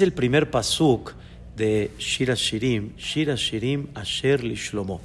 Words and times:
Es 0.00 0.04
el 0.04 0.14
primer 0.14 0.50
pasuk 0.50 1.12
de 1.54 1.90
Shira 1.98 2.34
Shirim, 2.34 2.96
Shira 2.96 3.34
Shirim 3.34 3.88
Asher 3.94 4.42
Lishlomo. 4.42 5.02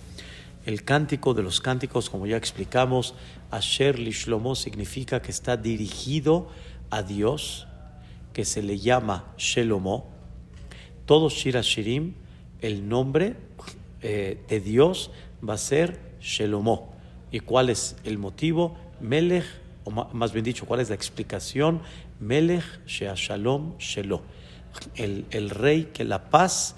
El 0.65 0.85
cántico 0.85 1.33
de 1.33 1.43
los 1.43 1.59
cánticos, 1.59 2.09
como 2.09 2.27
ya 2.27 2.37
explicamos, 2.37 3.13
Asher 3.51 4.00
Lishlomo 4.00 4.55
significa 4.55 5.21
que 5.21 5.31
está 5.31 5.58
dirigido 5.58 6.47
a 6.92 7.03
Dios, 7.03 7.67
que 8.31 8.45
se 8.45 8.63
le 8.63 8.79
llama 8.79 9.34
Shelomo. 9.38 10.07
Todo 11.05 11.30
Shira 11.30 11.59
Shirim, 11.59 12.14
el 12.62 12.88
nombre 12.88 13.36
eh, 14.02 14.38
de 14.48 14.62
Dios 14.62 15.12
va 15.46 15.55
a 15.55 15.57
ser 15.57 16.00
Shelomo. 16.21 16.96
¿Y 17.34 17.41
cuál 17.41 17.70
es 17.70 17.98
el 18.05 18.18
motivo? 18.18 18.77
Melech, 19.02 19.43
o 19.84 19.91
más 19.91 20.32
bien 20.32 20.46
dicho, 20.46 20.66
cuál 20.66 20.80
es 20.80 20.88
la 20.88 20.96
explicación? 20.96 21.82
Melech 22.21 22.64
Shea 22.86 23.14
Shalom 23.18 23.77
Shelo. 23.77 24.21
El, 24.95 25.49
rey 25.49 25.89
que 25.93 26.03
la 26.03 26.29
paz 26.29 26.75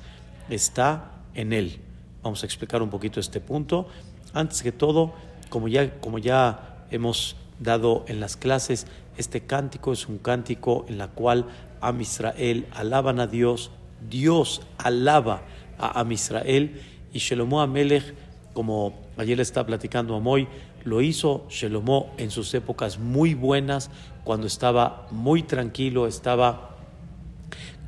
está 0.49 1.11
en 1.33 1.53
él. 1.53 1.79
Vamos 2.23 2.43
a 2.43 2.45
explicar 2.45 2.81
un 2.81 2.89
poquito 2.89 3.19
este 3.19 3.39
punto. 3.39 3.87
Antes 4.33 4.61
que 4.61 4.71
todo, 4.71 5.13
como 5.49 5.67
ya, 5.67 5.99
como 5.99 6.17
ya 6.17 6.85
hemos 6.91 7.35
dado 7.59 8.05
en 8.07 8.19
las 8.19 8.37
clases, 8.37 8.87
este 9.17 9.41
cántico 9.41 9.93
es 9.93 10.07
un 10.07 10.17
cántico 10.17 10.85
en 10.87 10.97
la 10.97 11.07
cual 11.07 11.45
Am 11.81 12.01
Israel 12.01 12.67
alaban 12.73 13.19
a 13.19 13.27
Dios, 13.27 13.71
Dios 14.09 14.61
alaba 14.77 15.41
a 15.77 15.99
Am 15.99 16.11
Israel 16.11 16.81
y 17.13 17.19
Shelomo 17.19 17.61
Amelech, 17.61 18.13
como 18.53 18.93
ayer 19.17 19.37
le 19.37 19.43
estaba 19.43 19.67
platicando 19.67 20.15
a 20.15 20.19
Moy, 20.19 20.47
lo 20.83 21.01
hizo 21.01 21.45
Shelomo 21.49 22.13
en 22.17 22.31
sus 22.31 22.53
épocas 22.53 22.99
muy 22.99 23.33
buenas, 23.33 23.89
cuando 24.23 24.47
estaba 24.47 25.07
muy 25.11 25.43
tranquilo, 25.43 26.07
estaba 26.07 26.76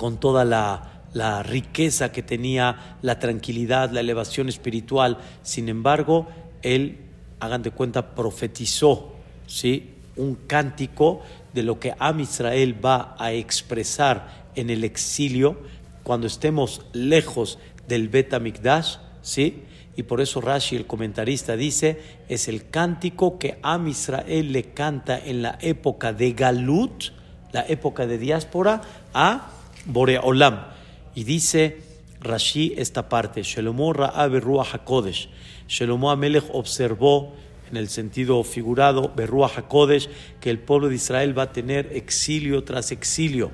con 0.00 0.16
toda 0.16 0.46
la, 0.46 1.02
la 1.12 1.42
riqueza 1.42 2.10
que 2.10 2.22
tenía, 2.22 2.96
la 3.02 3.18
tranquilidad, 3.18 3.90
la 3.90 4.00
elevación 4.00 4.48
espiritual. 4.48 5.18
Sin 5.42 5.68
embargo, 5.68 6.26
él, 6.62 6.96
hagan 7.38 7.62
de 7.62 7.70
cuenta, 7.70 8.14
profetizó 8.14 9.12
¿sí? 9.46 9.90
un 10.16 10.36
cántico 10.36 11.20
de 11.52 11.64
lo 11.64 11.78
que 11.78 11.94
Am 11.98 12.18
Israel 12.20 12.82
va 12.82 13.14
a 13.18 13.32
expresar 13.32 14.48
en 14.54 14.70
el 14.70 14.84
exilio 14.84 15.58
cuando 16.02 16.26
estemos 16.26 16.80
lejos 16.94 17.58
del 17.86 18.08
Bet 18.08 18.40
Mikdash, 18.40 18.96
¿sí? 19.20 19.64
Y 19.96 20.04
por 20.04 20.22
eso 20.22 20.40
Rashi, 20.40 20.76
el 20.76 20.86
comentarista, 20.86 21.56
dice, 21.56 22.00
es 22.26 22.48
el 22.48 22.70
cántico 22.70 23.38
que 23.38 23.58
Am 23.60 23.86
Israel 23.86 24.50
le 24.50 24.72
canta 24.72 25.18
en 25.18 25.42
la 25.42 25.58
época 25.60 26.14
de 26.14 26.32
Galut, 26.32 27.12
la 27.52 27.66
época 27.68 28.06
de 28.06 28.16
diáspora, 28.16 28.80
a 29.12 29.59
Boreolam. 29.86 30.66
Y 31.14 31.24
dice 31.24 31.80
Rashi 32.20 32.74
esta 32.76 33.08
parte, 33.08 33.42
Shelomo 33.42 33.92
Ra'ab 33.92 34.40
Ruach 34.40 34.74
HaKodesh. 34.74 35.28
Shelomo 35.68 36.10
Amelech 36.10 36.44
observó 36.52 37.32
en 37.70 37.76
el 37.76 37.88
sentido 37.88 38.42
figurado, 38.42 39.12
Berruach 39.14 39.58
HaKodesh, 39.58 40.08
que 40.40 40.50
el 40.50 40.58
pueblo 40.58 40.88
de 40.88 40.96
Israel 40.96 41.38
va 41.38 41.44
a 41.44 41.52
tener 41.52 41.90
exilio 41.92 42.64
tras 42.64 42.90
exilio. 42.90 43.50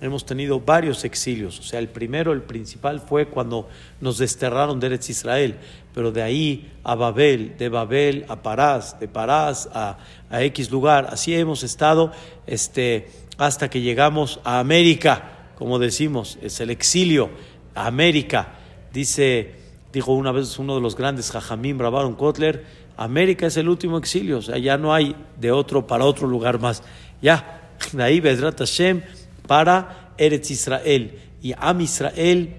Hemos 0.00 0.26
tenido 0.26 0.60
varios 0.60 1.04
exilios, 1.04 1.58
o 1.58 1.62
sea, 1.62 1.78
el 1.78 1.88
primero, 1.88 2.32
el 2.32 2.42
principal 2.42 3.00
fue 3.00 3.28
cuando 3.28 3.66
nos 3.98 4.18
desterraron 4.18 4.78
de 4.78 4.88
Eretz 4.88 5.08
Israel, 5.08 5.56
pero 5.94 6.12
de 6.12 6.22
ahí 6.22 6.70
a 6.84 6.94
Babel, 6.94 7.56
de 7.56 7.70
Babel 7.70 8.26
a 8.28 8.42
Parás, 8.42 9.00
de 9.00 9.08
Parás 9.08 9.70
a, 9.72 9.96
a 10.28 10.42
X 10.42 10.70
lugar, 10.70 11.08
así 11.10 11.34
hemos 11.34 11.62
estado 11.62 12.12
este, 12.46 13.08
hasta 13.38 13.70
que 13.70 13.80
llegamos 13.80 14.38
a 14.44 14.58
América 14.58 15.35
como 15.56 15.78
decimos, 15.78 16.38
es 16.42 16.60
el 16.60 16.70
exilio 16.70 17.30
a 17.74 17.86
América. 17.86 18.54
Dice, 18.92 19.54
dijo 19.92 20.12
una 20.12 20.32
vez 20.32 20.58
uno 20.58 20.74
de 20.74 20.80
los 20.80 20.96
grandes 20.96 21.30
Jajamim, 21.30 21.78
Rabaron 21.78 22.14
Kotler, 22.14 22.64
América 22.96 23.46
es 23.46 23.56
el 23.56 23.68
último 23.68 23.98
exilio, 23.98 24.38
o 24.38 24.42
sea, 24.42 24.58
ya 24.58 24.78
no 24.78 24.94
hay 24.94 25.14
de 25.38 25.52
otro 25.52 25.86
para 25.86 26.04
otro 26.04 26.26
lugar 26.26 26.60
más. 26.60 26.82
Ya, 27.20 27.70
ahí 27.98 28.20
Bedrat 28.20 28.58
Hashem 28.58 29.02
para 29.46 30.12
Eretz 30.18 30.50
Israel. 30.50 31.18
Y 31.42 31.52
Am 31.56 31.80
Israel 31.80 32.54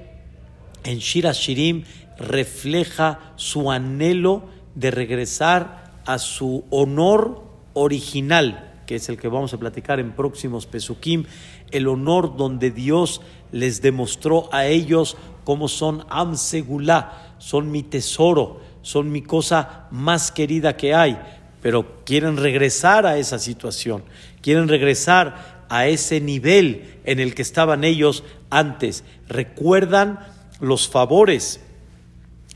en 0.84 1.00
Shira 1.00 1.32
Shirim 1.34 1.84
refleja 2.18 3.34
su 3.36 3.72
anhelo 3.72 4.44
de 4.76 4.92
regresar 4.92 5.94
a 6.06 6.20
su 6.20 6.66
honor 6.70 7.44
original, 7.74 8.67
que 8.88 8.96
es 8.96 9.10
el 9.10 9.18
que 9.18 9.28
vamos 9.28 9.54
a 9.54 9.60
platicar 9.60 10.00
en 10.00 10.14
próximos 10.14 10.66
Pesukim, 10.66 11.26
el 11.72 11.90
honor 11.90 12.38
donde 12.38 12.72
Dios 12.72 13.22
les 13.52 13.82
demostró 13.82 14.50
a 14.54 14.66
ellos 14.66 15.18
cómo 15.44 15.68
son 15.68 16.06
Am 16.10 16.38
Segulá, 16.38 17.36
son 17.38 17.70
mi 17.70 17.84
tesoro, 17.84 18.62
son 18.82 19.12
mi 19.12 19.22
cosa 19.22 19.88
más 19.92 20.32
querida 20.32 20.78
que 20.78 20.96
hay, 20.96 21.20
pero 21.62 22.04
quieren 22.06 22.38
regresar 22.38 23.06
a 23.06 23.18
esa 23.18 23.40
situación, 23.40 24.04
quieren 24.42 24.70
regresar 24.70 25.66
a 25.70 25.88
ese 25.88 26.22
nivel 26.22 27.00
en 27.04 27.20
el 27.20 27.36
que 27.36 27.42
estaban 27.42 27.84
ellos 27.84 28.24
antes. 28.50 29.04
Recuerdan 29.28 30.20
los 30.62 30.88
favores 30.88 31.60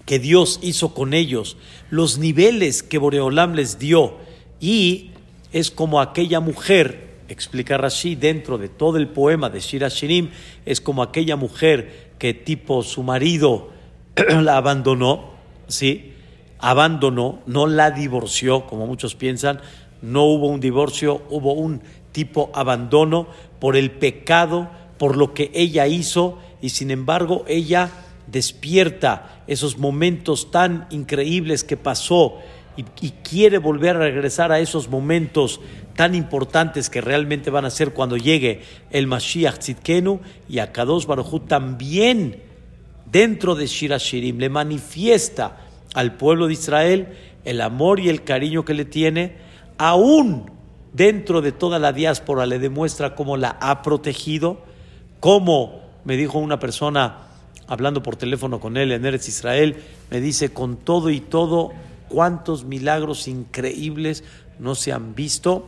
que 0.06 0.18
Dios 0.18 0.60
hizo 0.64 0.94
con 0.94 1.14
ellos, 1.14 1.58
los 1.90 2.20
niveles 2.20 2.84
que 2.84 2.98
Boreolam 2.98 3.54
les 3.54 3.80
dio 3.80 4.18
y 4.62 5.11
es 5.52 5.72
como 5.72 6.02
aquella 6.02 6.40
mujer 6.40 7.12
explica 7.32 7.78
Rashi, 7.78 8.16
dentro 8.16 8.58
de 8.58 8.68
todo 8.68 8.98
el 8.98 9.08
poema 9.08 9.50
de 9.50 9.62
Shira 9.62 9.88
Shirim, 9.88 10.30
es 10.66 10.82
como 10.82 11.02
aquella 11.02 11.38
mujer 11.38 12.12
que 12.20 12.34
tipo 12.34 12.84
su 12.84 13.04
marido 13.04 13.70
la 14.42 14.58
abandonó, 14.58 15.32
¿sí? 15.68 16.14
Abandonó, 16.60 17.40
no 17.46 17.68
la 17.68 17.92
divorció, 17.92 18.68
como 18.68 18.86
muchos 18.86 19.16
piensan, 19.16 19.62
no 20.02 20.26
hubo 20.26 20.48
un 20.48 20.60
divorcio, 20.60 21.24
hubo 21.30 21.54
un 21.54 21.82
tipo 22.12 22.52
abandono 22.54 23.28
por 23.60 23.78
el 23.78 23.92
pecado, 23.92 24.70
por 24.98 25.16
lo 25.16 25.34
que 25.34 25.52
ella 25.54 25.88
hizo, 25.88 26.38
y 26.62 26.70
sin 26.70 26.92
embargo 26.92 27.46
ella 27.48 27.90
despierta 28.28 29.44
esos 29.48 29.78
momentos 29.78 30.52
tan 30.52 30.86
increíbles 30.92 31.64
que 31.64 31.78
pasó 31.78 32.40
y, 33.02 33.10
quiere 33.24 33.58
volver 33.58 33.96
a 33.96 34.00
regresar 34.00 34.52
a 34.52 34.60
esos 34.60 34.90
momentos 34.90 35.62
tan 35.96 36.16
importantes 36.16 36.90
que 36.90 37.02
realmente 37.02 37.50
van 37.50 37.66
a 37.66 37.70
ser 37.70 37.94
cuando 37.94 38.18
llegue 38.18 38.62
el 38.92 39.08
Mashiach 39.08 39.58
Tzidkenu 39.58 40.20
y 40.50 40.60
a 40.60 40.72
Kadosh 40.72 41.06
Baruj 41.06 41.48
también 41.48 42.42
dentro 43.12 43.56
de 43.56 43.68
Shira 43.68 43.98
Shirim 43.98 44.38
le 44.38 44.50
manifiesta 44.50 45.58
al 45.94 46.16
pueblo 46.16 46.48
de 46.48 46.54
Israel 46.54 47.08
el 47.46 47.62
amor 47.62 48.00
y 48.00 48.10
el 48.10 48.24
cariño 48.24 48.66
que 48.66 48.74
le 48.74 48.86
tiene, 48.86 49.36
aún 49.78 50.52
dentro 50.94 51.42
de 51.42 51.52
toda 51.52 51.80
la 51.80 51.94
diáspora 51.94 52.46
le 52.46 52.60
demuestra 52.60 53.16
cómo 53.16 53.38
la 53.38 53.58
ha 53.60 53.82
protegido, 53.82 54.62
cómo 55.20 55.82
me 56.06 56.18
dijo 56.18 56.40
una 56.40 56.60
persona 56.60 57.28
hablando 57.68 58.04
por 58.04 58.16
teléfono 58.16 58.60
con 58.60 58.78
él 58.78 58.92
en 58.92 59.06
Eretz 59.06 59.28
Israel, 59.30 59.78
me 60.10 60.20
dice 60.20 60.52
con 60.54 60.78
todo 60.78 61.10
y 61.10 61.22
todo 61.22 61.72
cuántos 62.12 62.66
milagros 62.66 63.28
increíbles 63.28 64.24
no 64.60 64.76
se 64.76 64.92
han 64.92 65.16
visto 65.16 65.66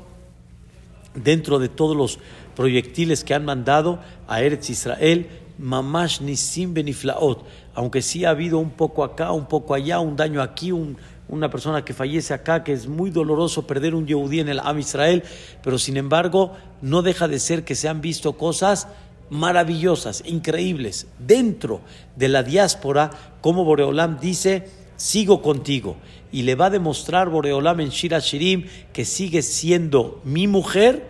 dentro 1.15 1.59
de 1.59 1.69
todos 1.69 1.95
los 1.95 2.19
proyectiles 2.55 3.23
que 3.23 3.33
han 3.33 3.45
mandado 3.45 3.99
a 4.27 4.41
Eretz 4.41 4.69
Israel, 4.69 5.27
mamash 5.57 6.21
nisim 6.21 6.73
beniflaot, 6.73 7.45
aunque 7.73 8.01
sí 8.01 8.25
ha 8.25 8.31
habido 8.31 8.59
un 8.59 8.71
poco 8.71 9.03
acá, 9.03 9.31
un 9.31 9.47
poco 9.47 9.73
allá, 9.73 9.99
un 9.99 10.15
daño 10.15 10.41
aquí, 10.41 10.71
una 10.71 11.49
persona 11.49 11.85
que 11.85 11.93
fallece 11.93 12.33
acá, 12.33 12.63
que 12.63 12.73
es 12.73 12.87
muy 12.87 13.09
doloroso 13.09 13.65
perder 13.65 13.95
un 13.95 14.05
yehudí 14.05 14.39
en 14.39 14.49
el 14.49 14.59
Am 14.59 14.79
Israel, 14.79 15.23
pero 15.63 15.77
sin 15.77 15.97
embargo 15.97 16.53
no 16.81 17.01
deja 17.01 17.27
de 17.27 17.39
ser 17.39 17.63
que 17.63 17.75
se 17.75 17.87
han 17.87 18.01
visto 18.01 18.33
cosas 18.33 18.87
maravillosas, 19.29 20.23
increíbles, 20.25 21.07
dentro 21.17 21.81
de 22.15 22.27
la 22.27 22.43
diáspora, 22.43 23.09
como 23.41 23.63
Boreolam 23.63 24.19
dice, 24.19 24.67
sigo 24.95 25.41
contigo 25.41 25.95
y 26.33 26.41
le 26.41 26.55
va 26.55 26.65
a 26.65 26.69
demostrar 26.71 27.29
Boreolam 27.29 27.79
en 27.79 27.89
Shira 27.89 28.19
Shirim 28.19 28.65
que 28.91 29.05
sigue 29.05 29.43
siendo 29.43 30.19
mi 30.25 30.47
mujer 30.47 31.07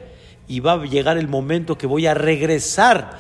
y 0.48 0.60
va 0.60 0.74
a 0.74 0.86
llegar 0.86 1.18
el 1.18 1.30
momento 1.30 1.78
que 1.78 1.88
voy 1.88 2.06
a 2.06 2.14
regresar 2.14 3.18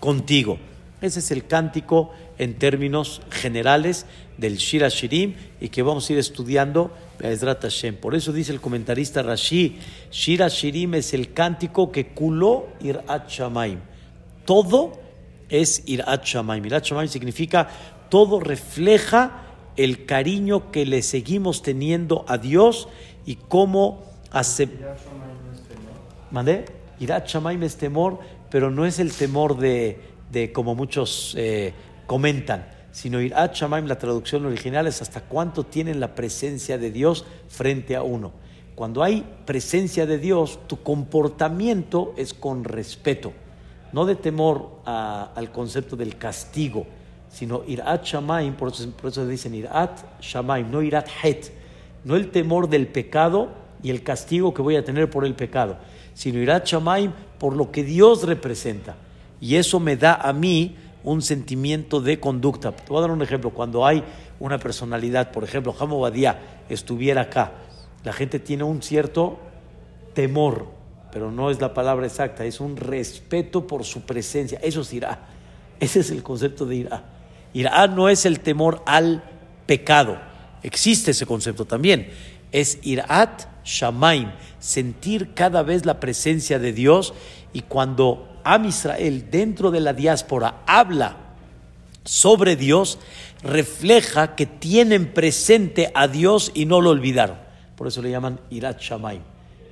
contigo. 0.00 0.58
Ese 1.00 1.20
es 1.20 1.30
el 1.30 1.46
cántico 1.46 2.10
en 2.38 2.54
términos 2.58 3.22
generales 3.30 4.04
del 4.36 4.56
Shira 4.56 4.88
Shirim 4.88 5.34
y 5.60 5.68
que 5.68 5.82
vamos 5.82 6.10
a 6.10 6.12
ir 6.14 6.18
estudiando 6.18 6.90
Hashem. 7.20 7.96
Por 7.96 8.16
eso 8.16 8.32
dice 8.32 8.52
el 8.52 8.60
comentarista 8.60 9.22
Rashi, 9.22 9.78
Shira 10.10 10.48
Shirim 10.48 10.94
es 10.94 11.14
el 11.14 11.32
cántico 11.32 11.92
que 11.92 12.08
culó 12.08 12.66
Irat 12.80 13.30
Shamaim. 13.30 13.78
Todo 14.44 15.00
es 15.48 15.84
Irat 15.86 16.24
Shamaim. 16.24 16.66
Irat 16.66 16.84
Shamaim 16.84 17.08
significa 17.08 17.68
todo 18.10 18.40
refleja 18.40 19.43
el 19.76 20.06
cariño 20.06 20.70
que 20.70 20.86
le 20.86 21.02
seguimos 21.02 21.62
teniendo 21.62 22.24
a 22.28 22.38
Dios 22.38 22.88
y 23.26 23.36
cómo 23.36 24.02
aceptar. 24.30 24.96
¿Mandé? 26.30 26.64
Irat 27.00 27.26
Shamaim 27.26 27.62
es 27.62 27.76
temor, 27.76 28.18
pero 28.50 28.70
no 28.70 28.86
es 28.86 28.98
el 28.98 29.12
temor 29.12 29.58
de 29.58 30.14
de 30.34 30.52
como 30.52 30.74
muchos 30.74 31.34
eh, 31.38 31.72
comentan, 32.06 32.66
sino 32.92 33.20
Irat 33.20 33.54
Shamaim, 33.54 33.86
la 33.86 33.98
traducción 33.98 34.44
original 34.44 34.86
es 34.86 35.00
hasta 35.00 35.22
cuánto 35.22 35.64
tienen 35.64 36.00
la 36.00 36.14
presencia 36.14 36.76
de 36.76 36.90
Dios 36.90 37.24
frente 37.48 37.96
a 37.96 38.02
uno. 38.02 38.32
Cuando 38.74 39.02
hay 39.02 39.24
presencia 39.46 40.04
de 40.04 40.18
Dios, 40.18 40.58
tu 40.66 40.82
comportamiento 40.82 42.12
es 42.16 42.34
con 42.34 42.64
respeto, 42.64 43.32
no 43.92 44.04
de 44.04 44.16
temor 44.16 44.80
al 44.84 45.52
concepto 45.52 45.96
del 45.96 46.18
castigo, 46.18 46.84
sino 47.34 47.64
Irat 47.66 48.04
Shamaim, 48.04 48.54
por 48.54 48.70
eso, 48.70 49.26
dicen 49.26 49.56
Irat 49.56 50.20
Shamaim, 50.20 50.70
no 50.70 50.82
Irat 50.82 51.08
Het, 51.20 51.50
no 52.04 52.14
el 52.14 52.30
temor 52.30 52.68
del 52.68 52.86
pecado 52.86 53.48
y 53.82 53.90
el 53.90 54.04
castigo 54.04 54.54
que 54.54 54.62
voy 54.62 54.76
a 54.76 54.84
tener 54.84 55.10
por 55.10 55.24
el 55.24 55.34
pecado, 55.34 55.76
sino 56.14 56.38
Irat 56.38 56.64
Shamaim 56.64 57.10
por 57.40 57.56
lo 57.56 57.72
que 57.72 57.82
Dios 57.82 58.22
representa. 58.22 58.94
Y 59.40 59.56
eso 59.56 59.80
me 59.80 59.96
da 59.96 60.14
a 60.14 60.32
mí 60.32 60.76
un 61.02 61.22
sentimiento 61.22 62.00
de 62.00 62.20
conducta. 62.20 62.70
Te 62.70 62.84
voy 62.88 62.98
a 62.98 63.00
dar 63.00 63.10
un 63.10 63.20
ejemplo. 63.20 63.50
Cuando 63.50 63.84
hay 63.84 64.04
una 64.38 64.58
personalidad, 64.58 65.32
por 65.32 65.42
ejemplo, 65.42 65.72
Jamo 65.72 65.98
Badía 65.98 66.62
estuviera 66.68 67.22
acá, 67.22 67.50
la 68.04 68.12
gente 68.12 68.38
tiene 68.38 68.62
un 68.62 68.80
cierto 68.80 69.40
temor, 70.14 70.68
pero 71.10 71.32
no 71.32 71.50
es 71.50 71.60
la 71.60 71.74
palabra 71.74 72.06
exacta, 72.06 72.44
es 72.44 72.60
un 72.60 72.76
respeto 72.76 73.66
por 73.66 73.82
su 73.82 74.02
presencia. 74.02 74.60
Eso 74.62 74.82
es 74.82 74.92
irá. 74.92 75.26
Ese 75.80 75.98
es 75.98 76.12
el 76.12 76.22
concepto 76.22 76.64
de 76.64 76.76
irá. 76.76 77.13
Irá 77.54 77.86
no 77.86 78.08
es 78.08 78.26
el 78.26 78.40
temor 78.40 78.82
al 78.84 79.22
pecado. 79.66 80.18
Existe 80.62 81.12
ese 81.12 81.24
concepto 81.24 81.64
también. 81.64 82.10
Es 82.52 82.78
irat 82.82 83.46
shamaim, 83.64 84.30
sentir 84.58 85.32
cada 85.34 85.62
vez 85.62 85.86
la 85.86 86.00
presencia 86.00 86.58
de 86.58 86.72
Dios 86.72 87.14
y 87.52 87.62
cuando 87.62 88.28
Am 88.44 88.66
Israel 88.66 89.30
dentro 89.30 89.70
de 89.70 89.80
la 89.80 89.94
diáspora 89.94 90.62
habla 90.66 91.16
sobre 92.04 92.56
Dios, 92.56 92.98
refleja 93.42 94.34
que 94.34 94.44
tienen 94.44 95.14
presente 95.14 95.90
a 95.94 96.08
Dios 96.08 96.50
y 96.54 96.66
no 96.66 96.82
lo 96.82 96.90
olvidaron. 96.90 97.38
Por 97.76 97.86
eso 97.86 98.02
le 98.02 98.10
llaman 98.10 98.40
Irat 98.50 98.80
Shamaim. 98.80 99.22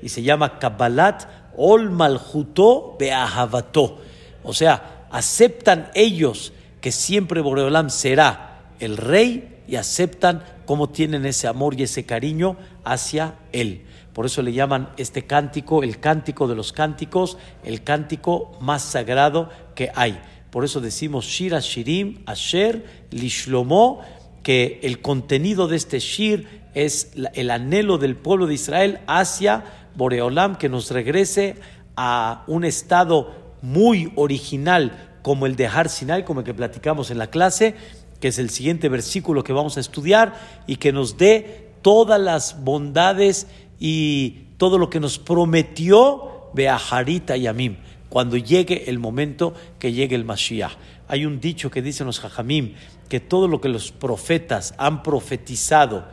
Y 0.03 0.09
se 0.09 0.23
llama 0.23 0.59
Kabbalat 0.59 1.25
Ol 1.57 1.91
Malhuto 1.91 2.97
Beahavato. 2.99 3.99
O 4.43 4.55
sea, 4.55 5.07
aceptan 5.11 5.91
ellos 5.95 6.53
que 6.83 6.93
siempre 6.93 7.41
Boreolam 7.41 7.89
será 7.89 8.67
el 8.81 8.99
rey 8.99 9.63
y 9.69 9.77
aceptan 9.77 10.45
cómo 10.67 10.91
tienen 10.91 11.25
ese 11.25 11.47
amor 11.47 11.79
y 11.79 11.85
ese 11.85 12.05
cariño 12.05 12.57
hacia 12.85 13.37
él. 13.53 13.85
Por 14.13 14.27
eso 14.27 14.43
le 14.43 14.53
llaman 14.53 14.91
este 14.99 15.25
cántico 15.25 15.83
el 15.83 16.01
cántico 16.01 16.49
de 16.49 16.57
los 16.57 16.73
cánticos, 16.73 17.39
el 17.65 17.85
cántico 17.85 18.59
más 18.61 18.83
sagrado 18.83 19.49
que 19.75 19.91
hay. 19.95 20.21
Por 20.51 20.65
eso 20.65 20.81
decimos 20.81 21.25
Shira 21.25 21.61
Shirim, 21.61 22.25
Asher, 22.27 22.85
Lishlomo, 23.11 24.01
que 24.43 24.81
el 24.83 25.01
contenido 25.01 25.69
de 25.69 25.77
este 25.77 26.01
Shir 26.01 26.63
es 26.75 27.13
el 27.35 27.51
anhelo 27.51 27.97
del 27.97 28.17
pueblo 28.17 28.47
de 28.47 28.55
Israel 28.55 28.99
hacia 29.07 29.65
Boreolam, 29.95 30.57
que 30.57 30.69
nos 30.69 30.91
regrese 30.91 31.57
a 31.97 32.43
un 32.49 32.65
estado 32.65 33.55
muy 33.63 34.13
original 34.17 35.12
como 35.23 35.47
el 35.47 35.57
de 35.57 35.67
Har 35.67 35.89
Sinai, 35.89 36.25
como 36.25 36.41
el 36.41 36.47
que 36.47 36.55
platicamos 36.55 37.11
en 37.11 37.19
la 37.19 37.29
clase, 37.29 37.75
que 38.21 38.29
es 38.29 38.39
el 38.39 38.51
siguiente 38.51 38.89
versículo 38.89 39.43
que 39.43 39.53
vamos 39.53 39.77
a 39.77 39.81
estudiar, 39.81 40.35
y 40.67 40.77
que 40.77 40.93
nos 40.93 41.17
dé 41.17 41.73
todas 41.83 42.21
las 42.21 42.63
bondades 42.63 43.47
y 43.79 44.47
todo 44.59 44.79
lo 44.79 44.91
que 44.91 45.01
nos 45.01 45.19
prometió 45.19 46.51
Beaharita 46.55 47.37
y 47.37 47.47
Amim, 47.47 47.77
cuando 48.09 48.37
llegue 48.37 48.91
el 48.91 48.99
momento 48.99 49.55
que 49.79 49.93
llegue 49.93 50.15
el 50.15 50.25
Mashiach. 50.25 50.73
Hay 51.09 51.27
un 51.27 51.41
dicho 51.41 51.71
que 51.71 51.83
dicen 51.83 52.07
los 52.07 52.21
Jajamim, 52.21 52.75
que 53.09 53.21
todo 53.21 53.49
lo 53.49 53.61
que 53.61 53.69
los 53.69 53.91
profetas 53.91 54.75
han 54.79 55.03
profetizado 55.03 56.05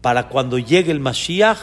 para 0.00 0.28
cuando 0.28 0.58
llegue 0.58 0.90
el 0.90 1.00
Mashiach, 1.00 1.58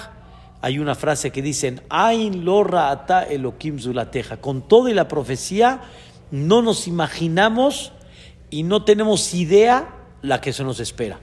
hay 0.62 0.78
una 0.80 0.96
frase 0.96 1.32
que 1.32 1.42
dicen, 1.42 1.82
Ain 1.90 2.46
lo 2.46 2.62
ata 2.78 3.24
elokim 3.24 3.80
zulateja. 3.80 4.38
Con 4.38 4.68
toda 4.68 4.92
la 4.94 5.08
profecía, 5.08 5.82
no 6.32 6.62
nos 6.62 6.88
imaginamos 6.88 7.92
y 8.50 8.64
no 8.64 8.84
tenemos 8.84 9.34
idea 9.34 9.96
la 10.22 10.42
que 10.42 10.54
se 10.54 10.64
nos 10.64 10.80
espera, 10.80 11.20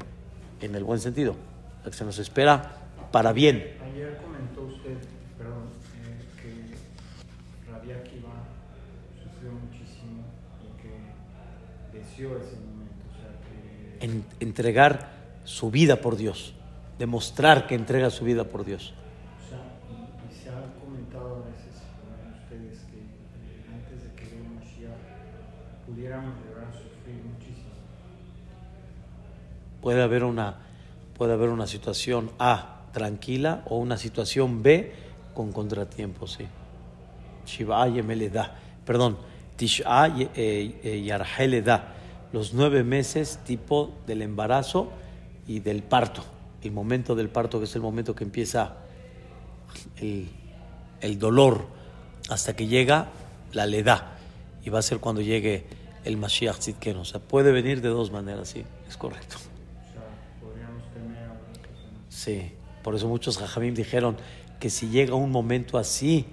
en 0.60 0.75
el 0.75 0.84
buen 0.84 1.00
sentido, 1.00 1.34
la 1.84 1.90
que 1.90 1.96
se 1.96 2.05
nos 2.05 2.19
espera 2.19 2.76
para 3.10 3.32
bien. 3.32 3.76
Ayer 3.93 4.19
comentó 4.22 4.62
usted, 4.62 4.96
perdón, 5.37 5.64
eh, 6.05 6.19
que 6.43 7.70
Rabia 7.70 7.96
Akiva 7.96 8.44
sufrió 9.22 9.52
muchísimo 9.52 10.25
y 10.62 10.82
que 10.82 11.99
deseó 11.99 12.37
ese 12.37 12.56
momento. 12.56 13.05
O 13.10 13.20
sea, 13.20 14.00
que... 14.00 14.05
En, 14.05 14.25
entregar 14.40 15.12
su 15.44 15.70
vida 15.70 16.00
por 16.00 16.16
Dios, 16.16 16.55
demostrar 16.99 17.66
que 17.66 17.75
entrega 17.75 18.10
su 18.10 18.25
vida 18.25 18.44
por 18.44 18.64
Dios. 18.64 18.94
Puede 29.81 30.02
haber 30.02 30.25
una, 30.25 30.56
puede 31.16 31.32
haber 31.32 31.50
una 31.50 31.66
situación 31.66 32.31
A 32.38 32.82
tranquila 32.93 33.62
o 33.66 33.78
una 33.78 33.96
situación 33.96 34.62
B 34.62 34.93
con 35.34 35.52
contratiempos, 35.52 36.32
sí. 36.32 36.46
Shiva 37.46 37.88
da, 38.32 38.56
perdón, 38.84 39.16
Tish'a 39.56 40.08
da, 41.64 41.94
los 42.32 42.52
nueve 42.52 42.84
meses 42.84 43.38
tipo 43.44 43.94
del 44.06 44.22
embarazo 44.22 44.90
y 45.46 45.60
del 45.60 45.82
parto. 45.82 46.22
El 46.62 46.72
momento 46.72 47.14
del 47.14 47.28
parto 47.28 47.58
que 47.58 47.64
es 47.64 47.75
el 47.75 47.82
momento 47.82 48.14
que 48.14 48.25
empieza 48.25 48.76
el, 49.96 50.28
el 51.00 51.19
dolor 51.19 51.66
hasta 52.28 52.55
que 52.55 52.66
llega 52.66 53.08
la 53.52 53.64
leda 53.66 54.19
y 54.64 54.70
va 54.70 54.81
a 54.81 54.82
ser 54.82 54.99
cuando 54.99 55.22
llegue 55.22 55.77
el 56.08 56.16
Mashiach 56.16 56.58
Tzidkenu. 56.58 57.00
O 57.00 57.05
sea, 57.05 57.20
puede 57.20 57.52
venir 57.52 57.82
de 57.82 57.88
dos 57.88 58.10
maneras, 58.10 58.49
sí, 58.49 58.64
es 58.88 58.96
correcto. 58.96 59.37
O 59.37 59.93
sea, 59.93 60.02
podríamos 60.40 60.82
tener. 60.93 61.28
Sí, 62.08 62.52
por 62.82 62.94
eso 62.94 63.06
muchos 63.08 63.37
jajamim 63.37 63.75
dijeron 63.75 64.16
que 64.58 64.70
si 64.70 64.88
llega 64.88 65.14
un 65.14 65.31
momento 65.31 65.76
así, 65.76 66.25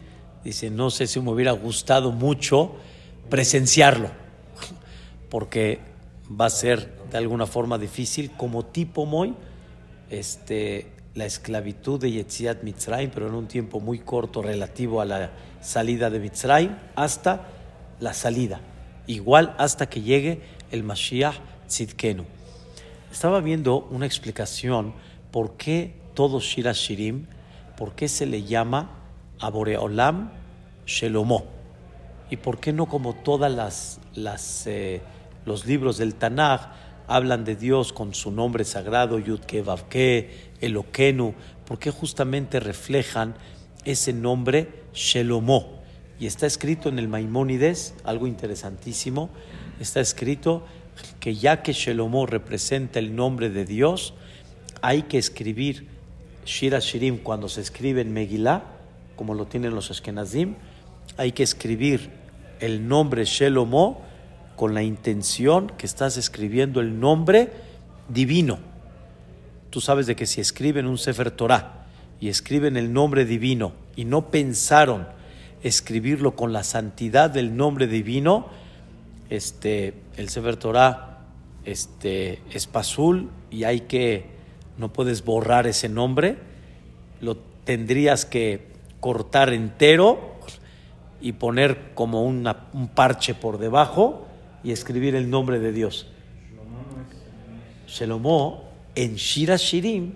dice, 0.44 0.70
no 0.70 0.90
sé 0.90 1.08
si 1.08 1.20
me 1.20 1.32
hubiera 1.32 1.52
gustado 1.52 2.12
mucho 2.12 2.76
presenciarlo, 3.30 4.10
porque 5.30 5.80
va 6.30 6.46
a 6.46 6.50
ser 6.50 6.96
de 7.12 7.18
alguna 7.18 7.46
forma 7.46 7.78
difícil, 7.78 8.32
como 8.32 8.66
tipo 8.66 9.06
muy, 9.06 9.36
este, 10.10 10.88
la 11.16 11.26
esclavitud 11.26 12.00
de 12.00 12.12
Yetziat 12.12 12.64
Mitzrayim, 12.64 13.12
pero 13.14 13.28
en 13.28 13.36
un 13.36 13.48
tiempo 13.48 13.82
muy 13.82 14.00
corto 14.00 14.42
relativo 14.42 15.02
a 15.02 15.06
la 15.06 15.32
salida 15.60 16.10
de 16.10 16.20
Mitzrayim, 16.20 16.76
hasta 16.96 17.48
la 18.00 18.14
salida, 18.14 18.62
igual 19.08 19.56
hasta 19.58 19.88
que 19.88 20.02
llegue 20.02 20.42
el 20.72 20.84
Mashiach 20.84 21.36
Tzidkenu. 21.68 22.26
Estaba 23.12 23.40
viendo 23.42 23.88
una 23.92 24.06
explicación 24.06 24.94
por 25.32 25.58
qué 25.58 25.96
todo 26.14 26.40
Shira 26.40 26.74
Shirim, 26.74 27.28
por 27.78 27.94
qué 27.94 28.08
se 28.08 28.26
le 28.26 28.44
llama 28.44 28.90
Aboreolam 29.40 30.32
Shelomo 30.86 31.46
y 32.30 32.38
por 32.38 32.60
qué 32.60 32.74
no 32.74 32.88
como 32.88 33.14
todas 33.14 34.00
las, 34.16 34.68
eh, 34.68 35.02
los 35.46 35.66
libros 35.66 35.98
del 35.98 36.16
Tanaj 36.16 36.72
hablan 37.08 37.46
de 37.46 37.56
Dios 37.56 37.94
con 37.94 38.14
su 38.14 38.32
nombre 38.32 38.64
sagrado 38.64 39.20
Yudke 39.20 39.62
Vavke 39.62 40.52
Elokenu, 40.62 41.36
por 41.66 41.78
qué 41.80 41.92
justamente 41.92 42.60
reflejan 42.60 43.36
ese 43.84 44.14
nombre 44.14 44.84
Shelomo 44.94 45.75
y 46.20 46.28
está 46.28 46.46
escrito 46.46 46.90
en 46.90 47.00
el 47.00 47.08
Maimónides 47.08 47.94
algo 48.04 48.28
interesantísimo 48.28 49.30
está 49.80 50.00
escrito 50.00 50.66
que 51.20 51.36
ya 51.36 51.62
que 51.62 51.74
Shelomo 51.74 52.26
representa 52.26 53.00
el 53.00 53.16
nombre 53.16 53.50
de 53.50 53.66
Dios 53.66 54.14
hay 54.82 55.04
que 55.04 55.18
escribir 55.18 55.88
Shira 56.46 56.80
Shirim, 56.80 57.18
cuando 57.18 57.50
se 57.50 57.62
escribe 57.62 58.02
en 58.02 58.14
Megillah, 58.14 58.64
como 59.16 59.34
lo 59.34 59.48
tienen 59.48 59.74
los 59.74 59.90
Ashkenazim, 59.90 60.54
hay 61.18 61.32
que 61.32 61.44
escribir 61.44 62.12
el 62.60 62.88
nombre 62.88 63.26
Shelomo 63.26 64.02
con 64.56 64.74
la 64.74 64.84
intención 64.84 65.72
que 65.78 65.86
estás 65.86 66.18
escribiendo 66.18 66.80
el 66.82 67.00
nombre 67.00 67.52
divino. 68.08 68.60
Tú 69.72 69.82
sabes 69.82 70.06
de 70.06 70.16
que 70.16 70.28
si 70.28 70.40
escriben 70.40 70.86
un 70.86 70.98
Sefer 70.98 71.32
Torah 71.32 71.88
y 72.20 72.30
escriben 72.30 72.78
el 72.78 72.94
nombre 72.94 73.26
divino 73.26 73.74
y 73.96 74.06
no 74.06 74.30
pensaron 74.30 75.08
escribirlo 75.66 76.36
con 76.36 76.54
la 76.54 76.64
santidad 76.64 77.32
del 77.32 77.58
nombre 77.58 77.88
divino, 77.88 78.48
este, 79.32 79.96
el 80.16 80.30
Sefer 80.30 80.58
Torah 80.58 81.26
este, 81.64 82.40
es 82.52 82.68
pasul 82.68 83.32
y 83.50 83.64
hay 83.64 83.82
que 83.82 84.28
no 84.78 84.94
puedes 84.94 85.26
borrar 85.26 85.66
ese 85.66 85.90
nombre, 85.90 86.38
lo 87.20 87.38
tendrías 87.64 88.26
que 88.26 88.68
cortar 89.00 89.54
entero 89.54 90.36
y 91.20 91.32
poner 91.32 91.94
como 91.96 92.24
una- 92.24 92.68
un 92.74 92.88
parche 92.90 93.34
por 93.34 93.58
debajo 93.58 94.28
y 94.64 94.72
escribir 94.72 95.16
el 95.16 95.32
nombre 95.32 95.60
de 95.60 95.72
Dios. 95.72 96.08
Shelomo 97.88 98.70
en 98.94 99.16
Shira 99.16 99.56
Shirim 99.56 100.14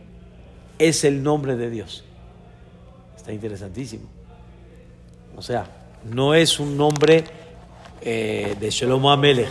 es 0.78 1.04
el 1.04 1.24
nombre 1.24 1.56
de 1.56 1.72
Dios. 1.72 2.04
Está 3.18 3.34
interesantísimo. 3.34 4.19
O 5.40 5.42
sea, 5.42 5.68
no 6.04 6.34
es 6.34 6.60
un 6.60 6.76
nombre 6.76 7.24
eh, 8.02 8.58
de 8.60 8.70
Shelomo 8.72 9.10
Amelech. 9.10 9.48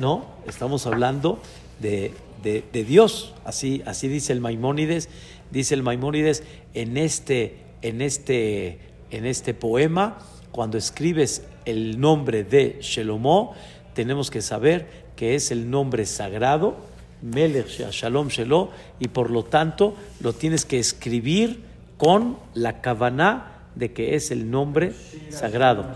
No, 0.00 0.24
estamos 0.46 0.86
hablando 0.86 1.40
de, 1.78 2.14
de- 2.42 2.84
Dios. 2.84 3.34
Así, 3.44 3.82
así 3.84 4.08
dice 4.08 4.32
el 4.32 4.40
Maimónides. 4.40 5.10
Dice 5.50 5.74
el 5.74 5.82
Maimónides 5.82 6.42
en 6.72 6.96
este, 6.96 7.58
en 7.82 8.00
este, 8.00 8.78
en 9.10 9.26
este 9.26 9.52
poema, 9.52 10.20
cuando 10.52 10.78
escribes 10.78 11.42
el 11.66 12.00
nombre 12.00 12.42
de 12.42 12.78
Shelomo, 12.80 13.54
tenemos 13.92 14.30
que 14.30 14.40
saber 14.40 14.86
que 15.16 15.34
es 15.34 15.50
el 15.50 15.68
nombre 15.68 16.06
sagrado, 16.06 16.78
Melech 17.20 17.68
Shalom 17.90 18.28
Shelo, 18.28 18.70
y 19.00 19.08
por 19.08 19.30
lo 19.30 19.44
tanto 19.44 19.96
lo 20.20 20.32
tienes 20.32 20.64
que 20.64 20.78
escribir 20.78 21.62
con 21.98 22.38
la 22.54 22.80
kavaná 22.80 23.52
de 23.76 23.92
que 23.92 24.16
es 24.16 24.32
el 24.32 24.50
nombre 24.50 24.92
sagrado. 25.30 25.86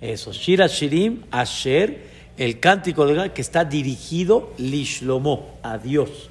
Eso, 0.00 0.32
Shira 0.32 0.68
Shirim 0.68 1.24
Asher, 1.30 2.08
el 2.36 2.60
cántico 2.60 3.06
de 3.06 3.32
que 3.32 3.40
está 3.40 3.64
dirigido 3.64 4.52
Lishlomo, 4.58 5.58
a 5.62 5.78
Dios. 5.78 6.30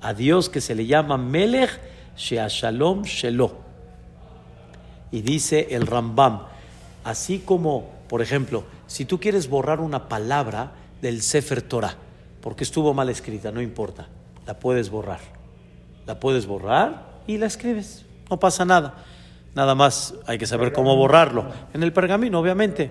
A 0.00 0.12
Dios 0.12 0.48
que 0.48 0.60
se 0.60 0.74
le 0.74 0.86
llama 0.86 1.16
Melech 1.16 1.80
Sheashalom 2.16 3.02
Shelo. 3.02 3.56
Y 5.10 5.22
dice 5.22 5.68
el 5.70 5.86
Rambam, 5.86 6.42
así 7.04 7.38
como, 7.38 7.90
por 8.08 8.20
ejemplo, 8.20 8.64
si 8.86 9.04
tú 9.04 9.20
quieres 9.20 9.48
borrar 9.48 9.80
una 9.80 10.08
palabra 10.08 10.72
del 11.00 11.22
Sefer 11.22 11.62
Torah, 11.62 11.96
porque 12.40 12.64
estuvo 12.64 12.92
mal 12.92 13.08
escrita, 13.08 13.52
no 13.52 13.62
importa, 13.62 14.08
la 14.46 14.58
puedes 14.58 14.90
borrar. 14.90 15.20
La 16.06 16.20
puedes 16.20 16.46
borrar 16.46 17.22
y 17.26 17.38
la 17.38 17.46
escribes, 17.46 18.04
no 18.28 18.38
pasa 18.38 18.64
nada. 18.64 19.04
Nada 19.54 19.74
más 19.74 20.14
hay 20.26 20.38
que 20.38 20.46
saber 20.46 20.72
cómo 20.72 20.96
borrarlo. 20.96 21.46
En 21.72 21.82
el 21.82 21.92
pergamino, 21.92 22.40
obviamente. 22.40 22.90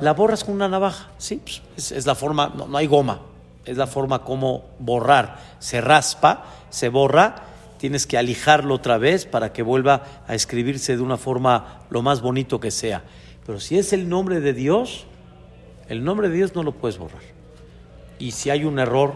La 0.00 0.14
borras 0.14 0.44
con 0.44 0.54
una 0.54 0.68
navaja, 0.68 1.10
sí, 1.18 1.42
pues, 1.74 1.90
es, 1.90 2.06
la 2.06 2.14
forma, 2.14 2.52
no, 2.56 2.68
no 2.68 2.78
hay 2.78 2.86
goma, 2.86 3.20
es 3.64 3.76
la 3.76 3.88
forma 3.88 4.20
como 4.20 4.66
borrar. 4.78 5.40
Se 5.58 5.80
raspa, 5.80 6.44
se 6.70 6.88
borra, 6.88 7.42
tienes 7.78 8.06
que 8.06 8.16
alijarlo 8.16 8.74
otra 8.74 8.96
vez 8.96 9.26
para 9.26 9.52
que 9.52 9.62
vuelva 9.62 10.02
a 10.28 10.36
escribirse 10.36 10.96
de 10.96 11.02
una 11.02 11.16
forma 11.16 11.80
lo 11.90 12.02
más 12.02 12.20
bonito 12.20 12.60
que 12.60 12.70
sea. 12.70 13.02
Pero 13.44 13.58
si 13.58 13.76
es 13.76 13.92
el 13.92 14.08
nombre 14.08 14.40
de 14.40 14.52
Dios, 14.52 15.06
el 15.88 16.04
nombre 16.04 16.28
de 16.28 16.36
Dios 16.36 16.54
no 16.54 16.62
lo 16.62 16.72
puedes 16.72 16.98
borrar. 16.98 17.22
Y 18.20 18.32
si 18.32 18.50
hay 18.50 18.64
un 18.64 18.78
error, 18.78 19.14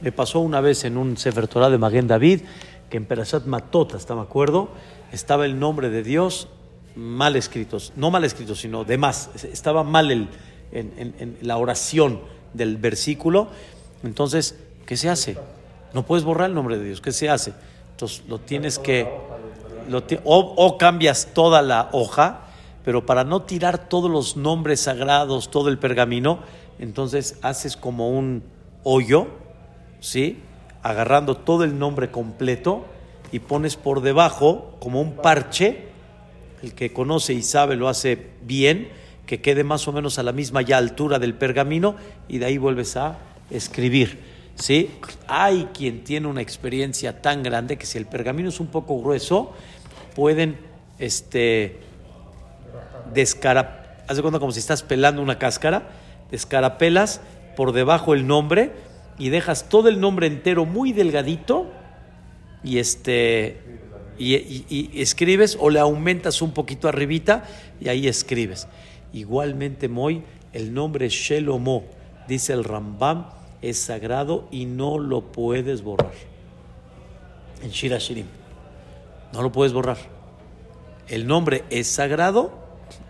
me 0.00 0.10
pasó 0.10 0.40
una 0.40 0.60
vez 0.60 0.84
en 0.84 0.96
un 0.96 1.16
Sefer 1.16 1.46
Torah 1.48 1.70
de 1.70 1.78
Maguen 1.78 2.06
David, 2.06 2.42
que 2.90 2.96
en 2.96 3.04
Perashat 3.04 3.44
Matot, 3.46 3.94
hasta 3.94 4.14
me 4.14 4.22
acuerdo, 4.22 4.68
estaba 5.12 5.44
el 5.44 5.58
nombre 5.58 5.90
de 5.90 6.02
Dios 6.02 6.48
mal 6.94 7.36
escritos, 7.36 7.92
no 7.96 8.10
mal 8.10 8.24
escritos, 8.24 8.60
sino 8.60 8.84
de 8.84 8.98
más, 8.98 9.30
estaba 9.44 9.84
mal 9.84 10.10
el, 10.10 10.28
en, 10.72 11.38
la 11.42 11.56
oración 11.58 12.20
del 12.54 12.76
versículo. 12.76 13.48
Entonces, 14.02 14.58
¿qué 14.86 14.96
se 14.96 15.08
hace? 15.08 15.36
No 15.92 16.04
puedes 16.04 16.24
borrar 16.24 16.48
el 16.48 16.54
nombre 16.54 16.78
de 16.78 16.84
Dios, 16.84 17.00
¿qué 17.00 17.12
se 17.12 17.28
hace? 17.28 17.52
Entonces, 17.92 18.24
lo 18.28 18.38
tienes 18.38 18.78
que, 18.78 19.08
lo 19.88 20.02
o, 20.24 20.54
o 20.56 20.78
cambias 20.78 21.28
toda 21.34 21.62
la 21.62 21.88
hoja, 21.92 22.40
pero 22.84 23.06
para 23.06 23.22
no 23.24 23.42
tirar 23.42 23.88
todos 23.88 24.10
los 24.10 24.36
nombres 24.36 24.80
sagrados, 24.80 25.50
todo 25.50 25.68
el 25.68 25.78
pergamino, 25.78 26.40
entonces 26.78 27.38
haces 27.42 27.76
como 27.76 28.10
un 28.10 28.42
hoyo, 28.82 29.28
¿sí? 30.00 30.42
Agarrando 30.82 31.36
todo 31.36 31.64
el 31.64 31.78
nombre 31.78 32.10
completo 32.10 32.86
y 33.32 33.40
pones 33.40 33.76
por 33.76 34.00
debajo 34.00 34.76
como 34.80 35.00
un 35.00 35.16
parche, 35.16 35.88
el 36.62 36.74
que 36.74 36.92
conoce 36.92 37.34
y 37.34 37.42
sabe 37.42 37.76
lo 37.76 37.88
hace 37.88 38.30
bien, 38.42 38.88
que 39.26 39.40
quede 39.40 39.62
más 39.64 39.86
o 39.86 39.92
menos 39.92 40.18
a 40.18 40.22
la 40.22 40.32
misma 40.32 40.62
ya 40.62 40.78
altura 40.78 41.18
del 41.18 41.34
pergamino 41.34 41.96
y 42.28 42.38
de 42.38 42.46
ahí 42.46 42.58
vuelves 42.58 42.96
a 42.96 43.18
escribir. 43.50 44.18
¿sí? 44.54 44.90
Hay 45.26 45.68
quien 45.74 46.04
tiene 46.04 46.26
una 46.26 46.40
experiencia 46.40 47.20
tan 47.20 47.42
grande 47.42 47.76
que 47.76 47.86
si 47.86 47.98
el 47.98 48.06
pergamino 48.06 48.48
es 48.48 48.60
un 48.60 48.68
poco 48.68 49.00
grueso, 49.00 49.52
pueden 50.14 50.58
este, 50.98 51.78
descara, 53.12 53.98
haz 54.08 54.16
de 54.16 54.22
cuenta 54.22 54.40
como 54.40 54.52
si 54.52 54.60
estás 54.60 54.82
pelando 54.82 55.22
una 55.22 55.38
cáscara, 55.38 55.90
descarapelas 56.30 57.20
por 57.56 57.72
debajo 57.72 58.14
el 58.14 58.26
nombre 58.26 58.72
y 59.18 59.30
dejas 59.30 59.68
todo 59.68 59.88
el 59.88 60.00
nombre 60.00 60.26
entero 60.26 60.64
muy 60.64 60.92
delgadito 60.92 61.66
y 62.62 62.78
este 62.78 63.60
y, 64.18 65.00
escribes 65.00 65.56
o 65.60 65.70
le 65.70 65.78
aumentas 65.78 66.42
un 66.42 66.52
poquito 66.52 66.88
arribita 66.88 67.44
y 67.80 67.88
ahí 67.88 68.08
escribes. 68.08 68.66
Igualmente, 69.12 69.88
Moy, 69.88 70.22
el 70.52 70.74
nombre 70.74 71.08
Shelomo, 71.08 71.84
dice 72.26 72.52
el 72.52 72.64
Rambam, 72.64 73.26
es 73.62 73.78
sagrado 73.78 74.48
y 74.50 74.66
no 74.66 74.98
lo 74.98 75.32
puedes 75.32 75.82
borrar. 75.82 76.12
En 77.62 77.70
Shira 77.70 77.98
Shirim. 77.98 78.26
No 79.32 79.42
lo 79.42 79.52
puedes 79.52 79.72
borrar. 79.72 79.98
El 81.08 81.26
nombre 81.26 81.64
es 81.70 81.86
sagrado, 81.86 82.52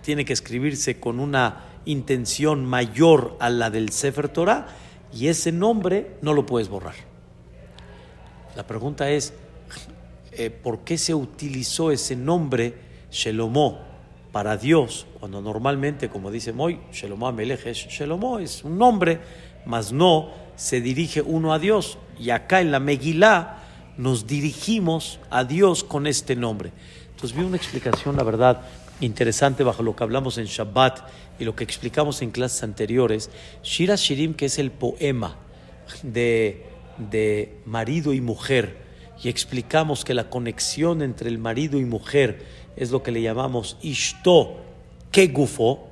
tiene 0.02 0.24
que 0.24 0.32
escribirse 0.32 1.00
con 1.00 1.20
una 1.20 1.64
intención 1.84 2.64
mayor 2.64 3.36
a 3.40 3.50
la 3.50 3.70
del 3.70 3.90
Sefer 3.90 4.28
Torah 4.28 4.68
y 5.12 5.28
ese 5.28 5.52
nombre 5.52 6.16
no 6.22 6.34
lo 6.34 6.46
puedes 6.46 6.68
borrar. 6.68 6.94
La 8.56 8.66
pregunta 8.66 9.10
es, 9.10 9.32
eh, 10.32 10.50
¿por 10.50 10.80
qué 10.80 10.98
se 10.98 11.14
utilizó 11.14 11.90
ese 11.90 12.16
nombre 12.16 12.74
Shelomó 13.10 13.80
para 14.32 14.56
Dios? 14.56 15.06
Cuando 15.20 15.40
normalmente, 15.40 16.08
como 16.08 16.30
dice 16.30 16.52
Moy, 16.52 16.80
Shelomó 16.92 17.28
Amelech 17.28 17.66
es 17.66 17.76
Shelomó, 17.76 18.38
es 18.38 18.64
un 18.64 18.76
nombre, 18.78 19.20
mas 19.64 19.92
no 19.92 20.30
se 20.56 20.80
dirige 20.80 21.22
uno 21.22 21.52
a 21.52 21.58
Dios. 21.58 21.98
Y 22.18 22.30
acá 22.30 22.60
en 22.60 22.72
la 22.72 22.80
Megilá 22.80 23.58
nos 23.96 24.26
dirigimos 24.26 25.20
a 25.30 25.44
Dios 25.44 25.84
con 25.84 26.06
este 26.06 26.36
nombre. 26.36 26.72
Entonces 27.10 27.36
vi 27.36 27.44
una 27.44 27.56
explicación, 27.56 28.16
la 28.16 28.22
verdad, 28.22 28.62
interesante 29.00 29.62
bajo 29.64 29.82
lo 29.82 29.94
que 29.94 30.04
hablamos 30.04 30.38
en 30.38 30.46
Shabbat 30.46 31.00
y 31.38 31.44
lo 31.44 31.54
que 31.54 31.64
explicamos 31.64 32.22
en 32.22 32.30
clases 32.30 32.62
anteriores. 32.62 33.30
Shira 33.62 33.96
Shirim, 33.96 34.34
que 34.34 34.46
es 34.46 34.58
el 34.58 34.70
poema 34.70 35.36
de, 36.02 36.64
de 37.10 37.56
marido 37.64 38.12
y 38.12 38.20
mujer, 38.20 38.76
y 39.22 39.28
explicamos 39.28 40.04
que 40.04 40.14
la 40.14 40.30
conexión 40.30 41.02
entre 41.02 41.28
el 41.28 41.38
marido 41.38 41.78
y 41.78 41.84
mujer 41.84 42.44
es 42.76 42.90
lo 42.90 43.02
que 43.02 43.10
le 43.10 43.22
llamamos 43.22 43.76
Ishto 43.82 44.56
Kegufo, 45.10 45.88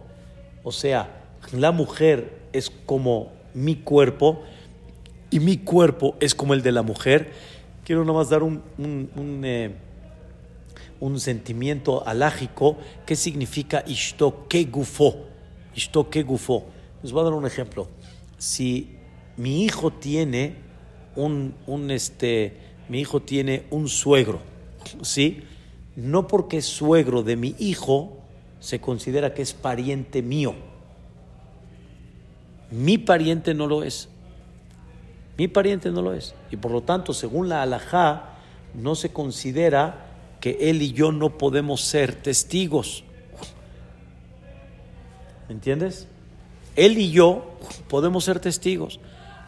o 0.62 0.72
sea, 0.72 1.24
la 1.52 1.72
mujer 1.72 2.38
es 2.52 2.70
como 2.70 3.32
mi 3.54 3.76
cuerpo 3.76 4.42
y 5.30 5.40
mi 5.40 5.58
cuerpo 5.58 6.16
es 6.20 6.34
como 6.34 6.54
el 6.54 6.62
de 6.62 6.72
la 6.72 6.82
mujer. 6.82 7.30
Quiero 7.84 8.04
nomás 8.04 8.28
dar 8.30 8.42
un, 8.42 8.62
un, 8.78 9.42
eh, 9.44 9.74
un 11.00 11.20
sentimiento 11.20 12.06
alágico 12.06 12.76
que 13.04 13.16
significa 13.16 13.84
Ishto 13.86 14.46
Kegufo. 14.48 15.26
Ishto 15.74 16.10
Kegufo. 16.10 16.64
Les 17.02 17.12
voy 17.12 17.20
a 17.20 17.24
dar 17.24 17.34
un 17.34 17.46
ejemplo. 17.46 17.88
Si 18.38 18.96
mi 19.36 19.64
hijo 19.64 19.92
tiene 19.92 20.56
un, 21.14 21.54
un 21.66 21.90
este, 21.90 22.56
mi 22.88 23.00
hijo 23.00 23.20
tiene 23.20 23.64
un 23.70 23.88
suegro, 23.88 24.40
¿sí? 25.02 25.42
No 25.94 26.26
porque 26.26 26.58
es 26.58 26.66
suegro 26.66 27.22
de 27.22 27.36
mi 27.36 27.54
hijo 27.58 28.18
se 28.60 28.80
considera 28.80 29.34
que 29.34 29.42
es 29.42 29.54
pariente 29.54 30.22
mío. 30.22 30.54
Mi 32.70 32.98
pariente 32.98 33.54
no 33.54 33.66
lo 33.66 33.82
es. 33.82 34.08
Mi 35.38 35.48
pariente 35.48 35.90
no 35.90 36.02
lo 36.02 36.14
es. 36.14 36.34
Y 36.50 36.56
por 36.56 36.70
lo 36.70 36.82
tanto, 36.82 37.12
según 37.12 37.48
la 37.48 37.62
alajá, 37.62 38.36
no 38.74 38.94
se 38.94 39.12
considera 39.12 40.05
él 40.50 40.82
y 40.82 40.92
yo 40.92 41.12
no 41.12 41.38
podemos 41.38 41.80
ser 41.80 42.14
testigos. 42.14 43.04
¿Me 45.48 45.54
entiendes? 45.54 46.08
Él 46.74 46.98
y 46.98 47.10
yo 47.10 47.58
podemos 47.88 48.24
ser 48.24 48.40
testigos. 48.40 49.00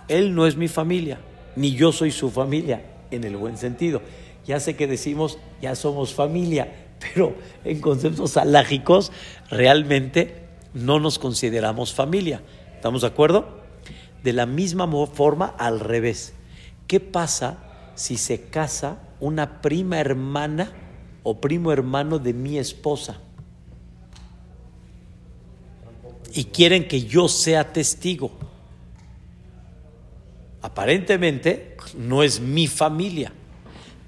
Él 0.09 0.35
no 0.35 0.47
es 0.47 0.57
mi 0.57 0.69
familia, 0.69 1.21
ni 1.57 1.73
yo 1.73 1.93
soy 1.93 2.11
su 2.11 2.31
familia, 2.31 2.83
en 3.11 3.25
el 3.25 3.37
buen 3.37 3.59
sentido. 3.59 4.01
Ya 4.47 4.61
sé 4.61 4.77
que 4.77 4.87
decimos, 4.87 5.39
ya 5.61 5.75
somos 5.75 6.15
familia, 6.15 6.87
pero 6.99 7.35
en 7.65 7.81
conceptos 7.81 8.37
alágicos 8.37 9.13
realmente 9.51 10.49
no 10.73 11.01
nos 11.01 11.19
consideramos 11.19 11.93
familia. 11.93 12.43
¿Estamos 12.75 13.03
de 13.03 13.09
acuerdo? 13.09 13.59
De 14.23 14.33
la 14.33 14.47
misma 14.47 14.89
forma, 15.07 15.55
al 15.59 15.81
revés. 15.81 16.35
¿Qué 16.87 17.01
pasa 17.01 17.59
si 17.95 18.17
se 18.17 18.43
casa 18.43 18.99
una 19.21 19.61
prima 19.61 20.01
hermana 20.01 20.73
o 21.29 21.41
primo 21.41 21.73
hermano 21.73 22.19
de 22.19 22.33
mi 22.33 22.59
esposa? 22.59 23.21
y 26.35 26.45
quieren 26.45 26.87
que 26.87 27.03
yo 27.03 27.29
sea 27.29 27.73
testigo. 27.73 28.31
Aparentemente 30.63 31.77
no 31.97 32.23
es 32.23 32.41
mi 32.41 32.67
familia, 32.67 33.33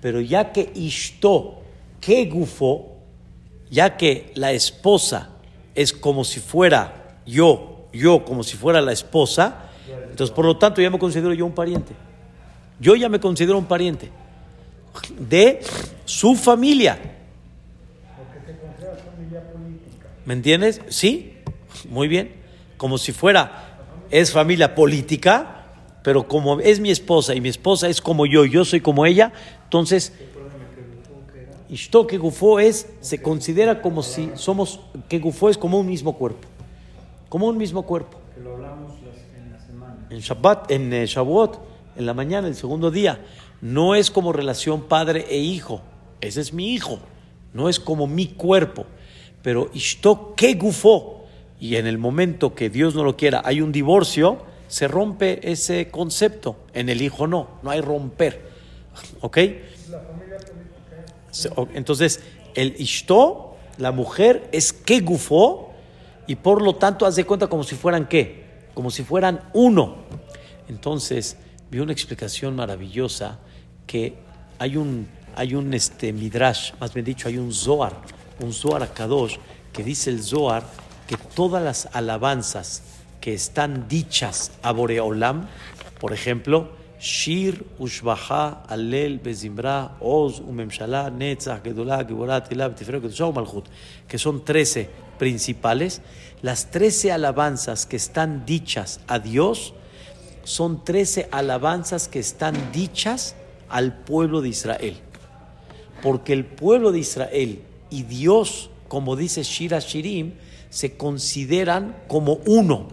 pero 0.00 0.20
ya 0.20 0.52
que 0.52 0.70
Ishto, 0.74 1.60
que 2.00 2.26
gufo, 2.26 2.96
ya 3.70 3.96
que 3.96 4.32
la 4.34 4.52
esposa 4.52 5.30
es 5.74 5.92
como 5.92 6.24
si 6.24 6.40
fuera 6.40 7.20
yo, 7.26 7.88
yo 7.92 8.24
como 8.24 8.42
si 8.42 8.56
fuera 8.56 8.80
la 8.80 8.92
esposa, 8.92 9.70
entonces 10.10 10.34
por 10.34 10.44
lo 10.44 10.56
tanto 10.56 10.80
ya 10.80 10.90
me 10.90 10.98
considero 10.98 11.32
yo 11.34 11.46
un 11.46 11.54
pariente. 11.54 11.94
Yo 12.78 12.96
ya 12.96 13.08
me 13.08 13.20
considero 13.20 13.58
un 13.58 13.66
pariente 13.66 14.10
de 15.18 15.60
su 16.04 16.34
familia. 16.34 17.09
¿Me 20.30 20.34
entiendes? 20.34 20.80
Sí, 20.86 21.32
muy 21.88 22.06
bien. 22.06 22.30
Como 22.76 22.98
si 22.98 23.10
fuera, 23.10 23.80
es 24.12 24.30
familia 24.30 24.76
política, 24.76 25.66
pero 26.04 26.28
como 26.28 26.60
es 26.60 26.78
mi 26.78 26.92
esposa 26.92 27.34
y 27.34 27.40
mi 27.40 27.48
esposa 27.48 27.88
es 27.88 28.00
como 28.00 28.26
yo, 28.26 28.44
yo 28.44 28.64
soy 28.64 28.80
como 28.80 29.06
ella, 29.06 29.32
entonces 29.64 30.12
Ishto 31.68 32.06
que 32.06 32.16
Gufo 32.16 32.60
es, 32.60 32.88
se 33.00 33.20
considera 33.20 33.82
como 33.82 34.04
si 34.04 34.30
somos, 34.36 34.78
que 35.08 35.18
Gufo 35.18 35.48
es 35.48 35.58
como 35.58 35.80
un 35.80 35.88
mismo 35.88 36.16
cuerpo, 36.16 36.46
como 37.28 37.48
un 37.48 37.58
mismo 37.58 37.82
cuerpo. 37.82 38.20
En 38.36 38.44
la. 38.62 38.76
En 40.10 40.20
Shabbat, 40.20 40.70
en 40.70 40.92
eh, 40.92 41.06
Shavuot, 41.06 41.60
en 41.96 42.06
la 42.06 42.14
mañana, 42.14 42.46
el 42.46 42.54
segundo 42.54 42.92
día, 42.92 43.20
no 43.60 43.96
es 43.96 44.12
como 44.12 44.32
relación 44.32 44.82
padre 44.82 45.26
e 45.28 45.38
hijo, 45.38 45.82
ese 46.20 46.40
es 46.40 46.52
mi 46.52 46.72
hijo, 46.72 47.00
no 47.52 47.68
es 47.68 47.80
como 47.80 48.06
mi 48.06 48.28
cuerpo, 48.28 48.86
pero 49.42 49.70
Ishto 49.74 50.34
que 50.34 50.54
Gufo, 50.54 51.26
y 51.58 51.76
en 51.76 51.86
el 51.86 51.98
momento 51.98 52.54
que 52.54 52.70
Dios 52.70 52.94
no 52.94 53.04
lo 53.04 53.16
quiera, 53.16 53.42
hay 53.44 53.60
un 53.60 53.72
divorcio, 53.72 54.38
se 54.68 54.88
rompe 54.88 55.50
ese 55.50 55.88
concepto, 55.90 56.56
en 56.72 56.88
el 56.88 57.02
hijo 57.02 57.26
no, 57.26 57.58
no 57.62 57.70
hay 57.70 57.80
romper, 57.80 58.40
¿ok? 59.20 59.38
Entonces, 61.74 62.20
el 62.54 62.74
Ishto, 62.78 63.56
la 63.78 63.92
mujer, 63.92 64.48
es 64.52 64.72
que 64.72 65.00
gufó 65.00 65.72
y 66.26 66.36
por 66.36 66.62
lo 66.62 66.76
tanto 66.76 67.06
haz 67.06 67.16
de 67.16 67.24
cuenta 67.24 67.48
como 67.48 67.64
si 67.64 67.74
fueran 67.74 68.08
qué, 68.08 68.44
como 68.74 68.90
si 68.90 69.02
fueran 69.02 69.40
uno. 69.52 69.96
Entonces, 70.68 71.36
vi 71.70 71.80
una 71.80 71.92
explicación 71.92 72.54
maravillosa 72.56 73.38
que 73.86 74.14
hay 74.58 74.76
un, 74.76 75.08
hay 75.34 75.54
un 75.54 75.74
este, 75.74 76.12
midrash, 76.12 76.72
más 76.78 76.92
bien 76.94 77.04
dicho, 77.04 77.28
hay 77.28 77.38
un 77.38 77.52
zohar, 77.52 77.96
un 78.40 78.52
zohar 78.52 78.82
akadosh, 78.82 79.36
que 79.72 79.84
dice 79.84 80.10
el 80.10 80.22
zohar 80.22 80.64
que 81.06 81.16
todas 81.16 81.62
las 81.62 81.88
alabanzas 81.92 82.82
que 83.20 83.34
están 83.34 83.88
dichas 83.88 84.52
a 84.62 84.72
Boreolam, 84.72 85.48
por 85.98 86.12
ejemplo, 86.12 86.70
Shir, 87.00 87.64
Ushbaha, 87.78 88.64
Alel, 88.68 89.18
Bezimra, 89.18 89.96
Oz, 90.00 90.40
Umemshalá, 90.40 91.10
Netzach, 91.10 91.62
Gedulá, 91.62 92.04
Giborá, 92.04 92.44
Tilá, 92.44 92.68
Betifero, 92.68 93.00
Kedushá, 93.00 93.30
Malchut, 93.32 93.64
que 94.06 94.18
son 94.18 94.44
trece 94.44 94.90
principales. 95.18 96.02
Las 96.42 96.70
trece 96.70 97.10
alabanzas 97.10 97.86
que 97.86 97.96
están 97.96 98.44
dichas 98.44 99.00
a 99.06 99.18
Dios 99.18 99.72
son 100.44 100.84
trece 100.84 101.28
alabanzas 101.32 102.08
que 102.08 102.18
están 102.18 102.72
dichas 102.72 103.34
al 103.68 103.96
pueblo 103.96 104.42
de 104.42 104.50
Israel. 104.50 104.96
Porque 106.02 106.34
el 106.34 106.44
pueblo 106.44 106.92
de 106.92 106.98
Israel 106.98 107.62
y 107.90 108.04
Dios, 108.04 108.70
como 108.88 109.16
dice 109.16 109.42
Shira 109.42 109.80
Shirim, 109.80 110.34
se 110.70 110.96
consideran 110.96 111.96
como 112.08 112.34
uno. 112.46 112.88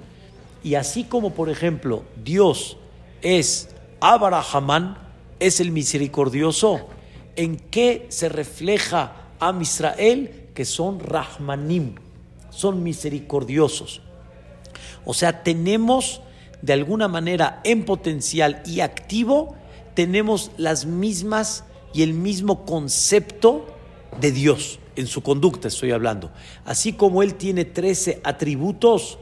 Y 0.63 0.75
así 0.75 1.03
como, 1.03 1.33
por 1.33 1.49
ejemplo, 1.49 2.03
Dios 2.23 2.77
es 3.21 3.69
Abrahamán 3.99 4.97
es 5.39 5.59
el 5.59 5.71
misericordioso. 5.71 6.87
¿En 7.35 7.57
qué 7.57 8.07
se 8.09 8.29
refleja 8.29 9.29
a 9.39 9.55
Israel? 9.61 10.49
Que 10.55 10.65
son 10.65 10.99
Rahmanim, 10.99 11.95
son 12.49 12.81
misericordiosos. 12.81 14.01
O 15.05 15.13
sea, 15.13 15.43
tenemos 15.43 16.21
de 16.63 16.73
alguna 16.73 17.07
manera 17.07 17.61
en 17.63 17.85
potencial 17.85 18.63
y 18.65 18.79
activo, 18.79 19.55
tenemos 19.93 20.51
las 20.57 20.85
mismas 20.85 21.63
y 21.93 22.01
el 22.01 22.13
mismo 22.13 22.65
concepto 22.65 23.67
de 24.19 24.31
Dios 24.31 24.79
en 24.97 25.07
su 25.07 25.21
conducta, 25.21 25.69
estoy 25.69 25.91
hablando. 25.91 26.31
Así 26.65 26.93
como 26.93 27.23
Él 27.23 27.35
tiene 27.35 27.63
13 27.65 28.19
atributos, 28.23 29.19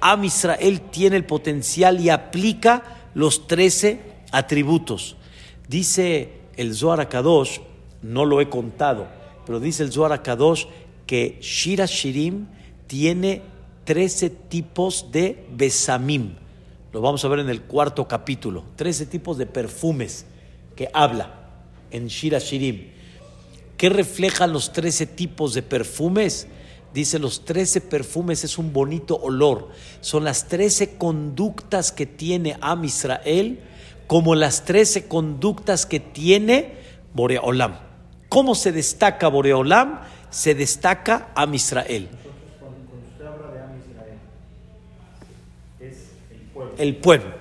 Am 0.00 0.24
Israel 0.24 0.80
tiene 0.90 1.16
el 1.16 1.24
potencial 1.24 2.00
y 2.00 2.08
aplica 2.08 3.10
los 3.14 3.46
13 3.46 4.00
atributos. 4.32 5.16
Dice 5.68 6.32
el 6.56 6.74
Zohar 6.74 7.08
Kadosh, 7.08 7.60
no 8.02 8.24
lo 8.24 8.40
he 8.40 8.48
contado, 8.48 9.06
pero 9.44 9.60
dice 9.60 9.82
el 9.82 9.92
Zohar 9.92 10.22
Kadosh 10.22 10.66
que 11.06 11.38
Shira 11.40 11.86
Shirim 11.86 12.46
tiene 12.86 13.42
13 13.84 14.30
tipos 14.30 15.10
de 15.12 15.46
besamim. 15.50 16.36
Lo 16.92 17.00
vamos 17.00 17.24
a 17.24 17.28
ver 17.28 17.40
en 17.40 17.50
el 17.50 17.62
cuarto 17.62 18.08
capítulo. 18.08 18.64
13 18.76 19.06
tipos 19.06 19.36
de 19.36 19.46
perfumes 19.46 20.26
que 20.74 20.88
habla 20.92 21.34
en 21.90 22.06
Shira 22.06 22.38
Shirim. 22.38 22.97
¿Qué 23.78 23.88
reflejan 23.88 24.52
los 24.52 24.72
13 24.72 25.06
tipos 25.06 25.54
de 25.54 25.62
perfumes? 25.62 26.48
Dice, 26.92 27.18
los 27.18 27.44
13 27.44 27.80
perfumes 27.80 28.42
es 28.44 28.58
un 28.58 28.72
bonito 28.72 29.16
olor. 29.16 29.68
Son 30.00 30.24
las 30.24 30.48
13 30.48 30.96
conductas 30.98 31.92
que 31.92 32.04
tiene 32.04 32.58
Am 32.60 32.84
Israel 32.84 33.60
como 34.08 34.34
las 34.34 34.64
trece 34.64 35.06
conductas 35.06 35.86
que 35.86 36.00
tiene 36.00 36.74
Boreolam. 37.14 37.78
¿Cómo 38.28 38.54
se 38.54 38.72
destaca 38.72 39.28
Boreolam? 39.28 40.00
Se 40.30 40.54
destaca 40.54 41.30
a 41.34 41.46
Israel. 41.54 42.08
Cuando 42.58 42.78
usted 43.06 43.26
habla 43.26 43.52
de 43.52 43.60
Am 43.60 43.78
Israel, 43.78 44.18
es 45.78 46.78
el 46.78 46.96
pueblo. 46.96 47.34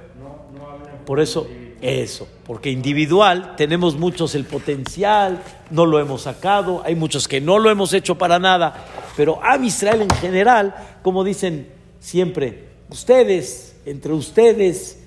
Por 1.06 1.22
eso, 1.22 1.48
eso, 1.82 2.28
porque 2.46 2.72
individual 2.72 3.56
tenemos 3.56 3.98
muchos 3.98 4.36
el 4.36 4.46
potencial, 4.46 5.42
no 5.70 5.86
lo 5.86 6.00
hemos 6.00 6.24
sacado, 6.24 6.82
hay 6.86 6.96
muchos 6.96 7.28
que 7.28 7.42
no 7.42 7.60
lo 7.60 7.70
hemos 7.70 7.94
hecho 7.94 8.18
para 8.18 8.40
nada, 8.40 8.86
pero 9.16 9.40
a 9.44 9.58
Israel 9.58 10.02
en 10.02 10.10
general, 10.10 10.76
como 11.04 11.24
dicen 11.24 11.68
siempre, 12.00 12.68
ustedes, 12.90 13.76
entre 13.86 14.14
ustedes, 14.14 15.00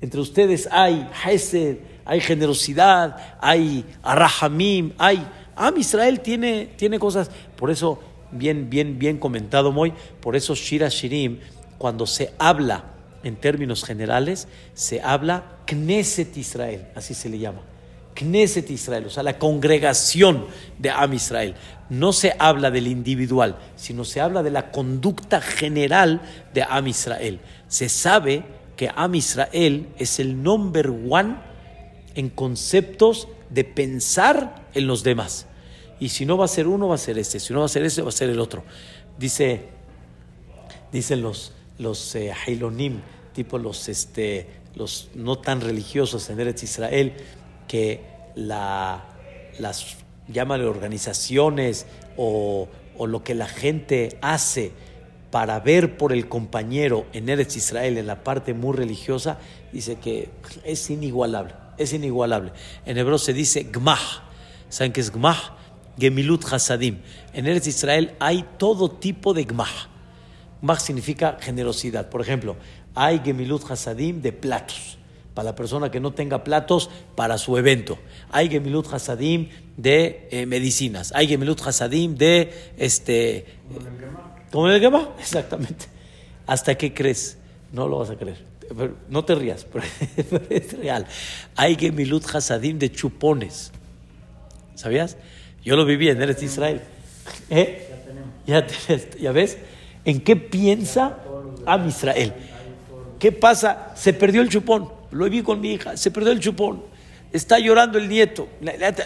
entre 0.00 0.20
ustedes 0.20 0.68
hay 0.70 1.08
hesed, 1.26 1.78
hay 2.04 2.20
generosidad, 2.20 3.36
hay 3.40 3.84
arahamim, 4.02 4.92
hay... 4.98 5.26
Am 5.56 5.76
Israel 5.76 6.20
tiene, 6.20 6.70
tiene 6.76 7.00
cosas, 7.00 7.30
por 7.56 7.70
eso, 7.70 8.00
bien, 8.30 8.70
bien, 8.70 8.98
bien 8.98 9.18
comentado 9.18 9.72
Moy, 9.72 9.92
por 10.20 10.36
eso 10.36 10.54
Shira 10.54 10.88
Shirim, 10.88 11.40
cuando 11.78 12.06
se 12.06 12.32
habla 12.38 12.97
en 13.22 13.36
términos 13.36 13.84
generales, 13.84 14.48
se 14.74 15.00
habla 15.00 15.58
Knesset 15.66 16.36
Israel, 16.36 16.88
así 16.94 17.14
se 17.14 17.28
le 17.28 17.38
llama. 17.38 17.60
Knesset 18.14 18.70
Israel, 18.70 19.06
o 19.06 19.10
sea, 19.10 19.22
la 19.22 19.38
congregación 19.38 20.46
de 20.78 20.90
Am 20.90 21.14
Israel. 21.14 21.54
No 21.88 22.12
se 22.12 22.34
habla 22.38 22.70
del 22.70 22.88
individual, 22.88 23.56
sino 23.76 24.04
se 24.04 24.20
habla 24.20 24.42
de 24.42 24.50
la 24.50 24.70
conducta 24.70 25.40
general 25.40 26.20
de 26.52 26.62
Am 26.62 26.86
Israel. 26.88 27.40
Se 27.68 27.88
sabe 27.88 28.44
que 28.76 28.90
Am 28.94 29.14
Israel 29.14 29.88
es 29.98 30.18
el 30.18 30.42
number 30.42 30.90
one 30.90 31.36
en 32.14 32.28
conceptos 32.28 33.28
de 33.50 33.64
pensar 33.64 34.66
en 34.74 34.86
los 34.86 35.02
demás. 35.02 35.46
Y 36.00 36.10
si 36.10 36.26
no 36.26 36.36
va 36.36 36.44
a 36.44 36.48
ser 36.48 36.66
uno, 36.66 36.88
va 36.88 36.94
a 36.96 36.98
ser 36.98 37.18
este. 37.18 37.40
Si 37.40 37.52
no 37.52 37.60
va 37.60 37.66
a 37.66 37.68
ser 37.68 37.84
ese, 37.84 38.02
va 38.02 38.08
a 38.08 38.12
ser 38.12 38.30
el 38.30 38.40
otro. 38.40 38.64
Dice, 39.18 39.68
dicen 40.92 41.22
los, 41.22 41.52
los 41.78 42.14
eh, 42.14 42.32
tipo 43.32 43.58
los, 43.58 43.88
este, 43.88 44.46
los 44.74 45.10
no 45.14 45.38
tan 45.38 45.60
religiosos 45.60 46.28
en 46.30 46.40
Eretz 46.40 46.62
Israel, 46.64 47.14
que 47.66 48.02
la, 48.34 49.04
las, 49.58 49.96
llámale 50.28 50.64
organizaciones 50.64 51.86
o, 52.16 52.68
o 52.96 53.06
lo 53.06 53.22
que 53.22 53.34
la 53.34 53.46
gente 53.46 54.18
hace 54.20 54.72
para 55.30 55.60
ver 55.60 55.96
por 55.96 56.12
el 56.12 56.28
compañero 56.28 57.06
en 57.12 57.28
Eretz 57.28 57.56
Israel, 57.56 57.98
en 57.98 58.06
la 58.06 58.24
parte 58.24 58.54
muy 58.54 58.76
religiosa, 58.76 59.38
dice 59.72 59.96
que 59.96 60.30
es 60.64 60.90
inigualable, 60.90 61.54
es 61.76 61.92
inigualable. 61.92 62.52
En 62.86 62.96
hebreo 62.98 63.18
se 63.18 63.32
dice 63.32 63.64
gmah. 63.64 63.98
¿Saben 64.68 64.92
qué 64.92 65.00
es 65.00 65.12
gmah? 65.12 65.56
Gemilut 65.98 66.44
hasadim. 66.50 66.98
En 67.32 67.46
Eretz 67.46 67.66
Israel 67.66 68.14
hay 68.18 68.44
todo 68.56 68.90
tipo 68.90 69.34
de 69.34 69.44
gmah. 69.44 69.97
Gmah 70.62 70.78
significa 70.78 71.38
generosidad. 71.40 72.08
Por 72.08 72.20
ejemplo, 72.20 72.56
hay 72.94 73.20
gemilut 73.20 73.70
hasadim 73.70 74.20
de 74.22 74.32
platos. 74.32 74.98
Para 75.34 75.50
la 75.50 75.54
persona 75.54 75.88
que 75.88 76.00
no 76.00 76.12
tenga 76.12 76.42
platos 76.42 76.90
para 77.14 77.38
su 77.38 77.56
evento. 77.56 77.96
Hay 78.30 78.48
gemilut 78.48 78.92
hasadim 78.92 79.50
de 79.76 80.26
eh, 80.32 80.46
medicinas. 80.46 81.12
Hay 81.14 81.28
gemilut 81.28 81.60
hasadim 81.60 82.16
de 82.16 82.72
este, 82.76 83.46
como 84.50 84.68
en 84.68 84.74
el 84.74 84.80
Gema, 84.80 85.10
exactamente. 85.18 85.86
¿Hasta 86.46 86.76
qué 86.76 86.94
crees? 86.94 87.36
No 87.72 87.86
lo 87.88 87.98
vas 87.98 88.10
a 88.10 88.16
creer. 88.16 88.44
no 89.08 89.24
te 89.24 89.34
rías, 89.34 89.66
pero, 89.72 89.84
es 90.48 90.72
real. 90.78 91.06
Hay 91.56 91.76
Gemilut 91.76 92.24
Hasadim 92.34 92.78
de 92.78 92.90
chupones. 92.90 93.72
¿Sabías? 94.74 95.16
Yo 95.64 95.76
lo 95.76 95.84
viví 95.84 96.08
en 96.08 96.22
Eretz 96.22 96.42
Israel. 96.42 96.80
¿Eh? 97.50 97.84
Ya, 98.46 98.66
ya 99.20 99.32
ves, 99.32 99.58
¿en 100.08 100.20
qué 100.20 100.36
piensa 100.36 101.18
Am 101.66 101.86
Israel? 101.86 102.32
¿Qué 103.18 103.30
pasa? 103.30 103.92
Se 103.94 104.14
perdió 104.14 104.40
el 104.40 104.48
chupón. 104.48 104.90
Lo 105.10 105.28
vi 105.28 105.42
con 105.42 105.60
mi 105.60 105.72
hija. 105.72 105.96
Se 105.96 106.10
perdió 106.10 106.32
el 106.32 106.40
chupón. 106.40 106.82
Está 107.30 107.58
llorando 107.58 107.98
el 107.98 108.08
nieto. 108.08 108.48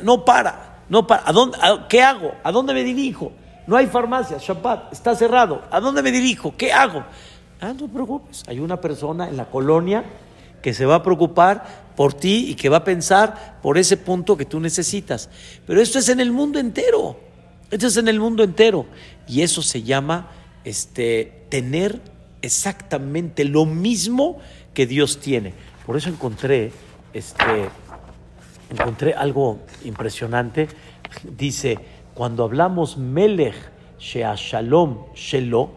No 0.04 0.24
para. 0.24 0.84
No 0.88 1.06
para. 1.06 1.28
¿A 1.28 1.32
dónde, 1.32 1.58
¿Qué 1.88 2.02
hago? 2.02 2.34
¿A 2.44 2.52
dónde 2.52 2.72
me 2.72 2.84
dirijo? 2.84 3.32
No 3.66 3.76
hay 3.76 3.86
farmacia. 3.86 4.38
Shabbat. 4.38 4.92
Está 4.92 5.16
cerrado. 5.16 5.62
¿A 5.70 5.80
dónde 5.80 6.02
me 6.02 6.12
dirijo? 6.12 6.54
¿Qué 6.56 6.72
hago? 6.72 7.04
Ah, 7.60 7.72
no 7.72 7.86
te 7.86 7.88
preocupes. 7.88 8.44
Hay 8.46 8.60
una 8.60 8.80
persona 8.80 9.28
en 9.28 9.36
la 9.36 9.46
colonia 9.46 10.04
que 10.62 10.72
se 10.72 10.86
va 10.86 10.96
a 10.96 11.02
preocupar 11.02 11.64
por 11.96 12.14
ti 12.14 12.46
y 12.50 12.54
que 12.54 12.68
va 12.68 12.78
a 12.78 12.84
pensar 12.84 13.58
por 13.60 13.76
ese 13.76 13.96
punto 13.96 14.36
que 14.36 14.44
tú 14.44 14.60
necesitas. 14.60 15.30
Pero 15.66 15.80
esto 15.80 15.98
es 15.98 16.08
en 16.08 16.20
el 16.20 16.30
mundo 16.30 16.60
entero. 16.60 17.18
Esto 17.70 17.88
es 17.88 17.96
en 17.96 18.06
el 18.06 18.20
mundo 18.20 18.44
entero. 18.44 18.86
Y 19.26 19.42
eso 19.42 19.62
se 19.62 19.82
llama 19.82 20.28
este, 20.64 21.44
tener 21.48 22.00
exactamente 22.42 23.44
lo 23.44 23.66
mismo 23.66 24.38
que 24.74 24.86
Dios 24.86 25.20
tiene. 25.20 25.54
Por 25.86 25.96
eso 25.96 26.08
encontré, 26.08 26.72
este, 27.12 27.68
encontré 28.70 29.14
algo 29.14 29.60
impresionante. 29.84 30.68
Dice, 31.36 31.78
cuando 32.14 32.44
hablamos 32.44 32.96
Melech 32.96 33.54
Shea 33.98 34.34
Shalom 34.36 35.12
Shelo, 35.14 35.70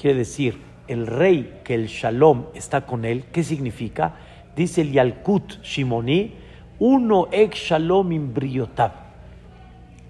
quiere 0.00 0.18
decir 0.18 0.58
el 0.88 1.06
rey 1.06 1.60
que 1.64 1.74
el 1.74 1.86
Shalom 1.86 2.46
está 2.54 2.86
con 2.86 3.04
él. 3.04 3.24
¿Qué 3.32 3.42
significa? 3.44 4.16
Dice 4.56 4.82
el 4.82 4.92
Yalkut 4.92 5.62
Shimoni, 5.62 6.34
uno 6.78 7.28
ex 7.32 7.56
Shalom 7.56 8.12
imbriotab. 8.12 8.92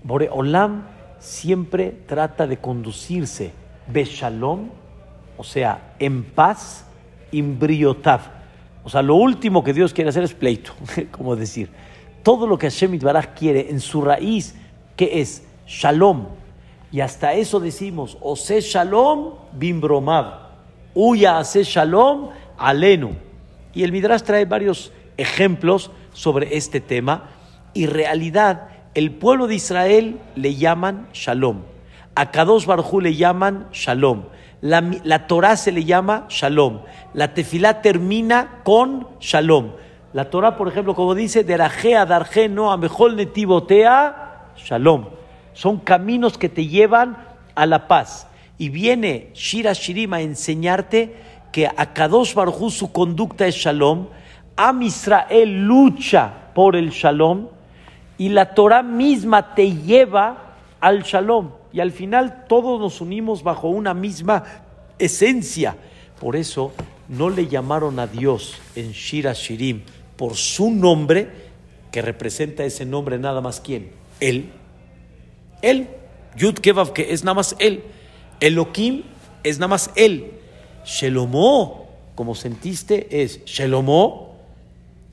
Boreolam 0.02 0.86
siempre 1.18 1.90
trata 2.06 2.46
de 2.46 2.58
conducirse 2.58 3.52
be 3.86 4.04
Shalom 4.04 4.70
o 5.36 5.44
sea, 5.44 5.94
en 5.98 6.24
paz, 6.24 6.84
imbriotav. 7.32 8.20
O 8.84 8.90
sea, 8.90 9.02
lo 9.02 9.16
último 9.16 9.64
que 9.64 9.72
Dios 9.72 9.92
quiere 9.92 10.10
hacer 10.10 10.22
es 10.22 10.34
pleito, 10.34 10.72
como 11.10 11.36
decir. 11.36 11.70
Todo 12.22 12.46
lo 12.46 12.58
que 12.58 12.70
Hashem 12.70 12.94
Itbaraj 12.94 13.34
quiere 13.34 13.70
en 13.70 13.80
su 13.80 14.00
raíz, 14.00 14.54
que 14.96 15.20
es 15.20 15.46
shalom. 15.66 16.26
Y 16.92 17.00
hasta 17.00 17.34
eso 17.34 17.58
decimos, 17.60 18.16
ose 18.20 18.60
shalom 18.60 19.34
bimbromav, 19.52 20.50
huya 20.94 21.38
hace 21.38 21.64
shalom 21.64 22.30
alenu. 22.56 23.16
Y 23.74 23.82
el 23.82 23.90
Midrash 23.90 24.22
trae 24.22 24.44
varios 24.44 24.92
ejemplos 25.16 25.90
sobre 26.12 26.56
este 26.56 26.80
tema. 26.80 27.30
Y 27.72 27.86
realidad, 27.86 28.68
el 28.94 29.10
pueblo 29.10 29.48
de 29.48 29.56
Israel 29.56 30.20
le 30.36 30.54
llaman 30.54 31.08
shalom. 31.12 31.73
A 32.14 32.30
Kadosh 32.30 32.66
Barjú 32.66 33.00
le 33.00 33.14
llaman 33.14 33.68
shalom. 33.72 34.24
La, 34.64 34.82
la 35.04 35.26
Torah 35.26 35.58
se 35.58 35.70
le 35.72 35.84
llama 35.84 36.24
Shalom. 36.30 36.80
La 37.12 37.34
tefilá 37.34 37.82
termina 37.82 38.62
con 38.64 39.06
Shalom. 39.20 39.72
La 40.14 40.30
Torah, 40.30 40.56
por 40.56 40.68
ejemplo, 40.68 40.94
como 40.94 41.14
dice, 41.14 41.44
Derajea, 41.44 42.06
Darje, 42.06 42.48
no, 42.48 42.72
a 42.72 42.78
mejor 42.78 43.12
netivotea, 43.12 44.52
Shalom. 44.56 45.08
Son 45.52 45.80
caminos 45.80 46.38
que 46.38 46.48
te 46.48 46.66
llevan 46.66 47.18
a 47.54 47.66
la 47.66 47.88
paz. 47.88 48.26
Y 48.56 48.70
viene 48.70 49.32
Shira 49.34 49.74
Shirim 49.74 50.14
a 50.14 50.22
enseñarte 50.22 51.14
que 51.52 51.66
a 51.66 51.92
Kadosh 51.92 52.32
Baruj 52.32 52.70
su 52.70 52.90
conducta 52.90 53.46
es 53.46 53.56
Shalom. 53.56 54.06
Am 54.56 54.80
Israel 54.80 55.66
lucha 55.66 56.32
por 56.54 56.74
el 56.74 56.88
Shalom. 56.88 57.48
Y 58.16 58.30
la 58.30 58.54
Torah 58.54 58.82
misma 58.82 59.54
te 59.54 59.72
lleva 59.72 60.54
al 60.80 61.02
Shalom 61.02 61.63
y 61.74 61.80
al 61.80 61.90
final 61.90 62.44
todos 62.48 62.80
nos 62.80 63.00
unimos 63.00 63.42
bajo 63.42 63.68
una 63.68 63.94
misma 63.94 64.44
esencia. 64.96 65.76
Por 66.20 66.36
eso 66.36 66.72
no 67.08 67.30
le 67.30 67.48
llamaron 67.48 67.98
a 67.98 68.06
Dios 68.06 68.54
en 68.76 68.92
Shira 68.92 69.32
Shirim 69.32 69.82
por 70.16 70.36
su 70.36 70.70
nombre, 70.70 71.28
que 71.90 72.00
representa 72.00 72.64
ese 72.64 72.86
nombre 72.86 73.18
nada 73.18 73.40
más 73.40 73.60
quién? 73.60 73.90
Él. 74.20 74.52
Él. 75.62 75.88
Yud 76.36 76.54
Kevav, 76.54 76.92
que 76.92 77.12
es 77.12 77.24
nada 77.24 77.34
más 77.34 77.56
él. 77.58 77.82
Elohim 78.38 79.02
es 79.42 79.58
nada 79.58 79.68
más 79.68 79.90
él. 79.96 80.30
Shelomó, 80.84 81.88
como 82.14 82.36
sentiste, 82.36 83.22
es 83.22 83.44
Shelomó 83.46 84.36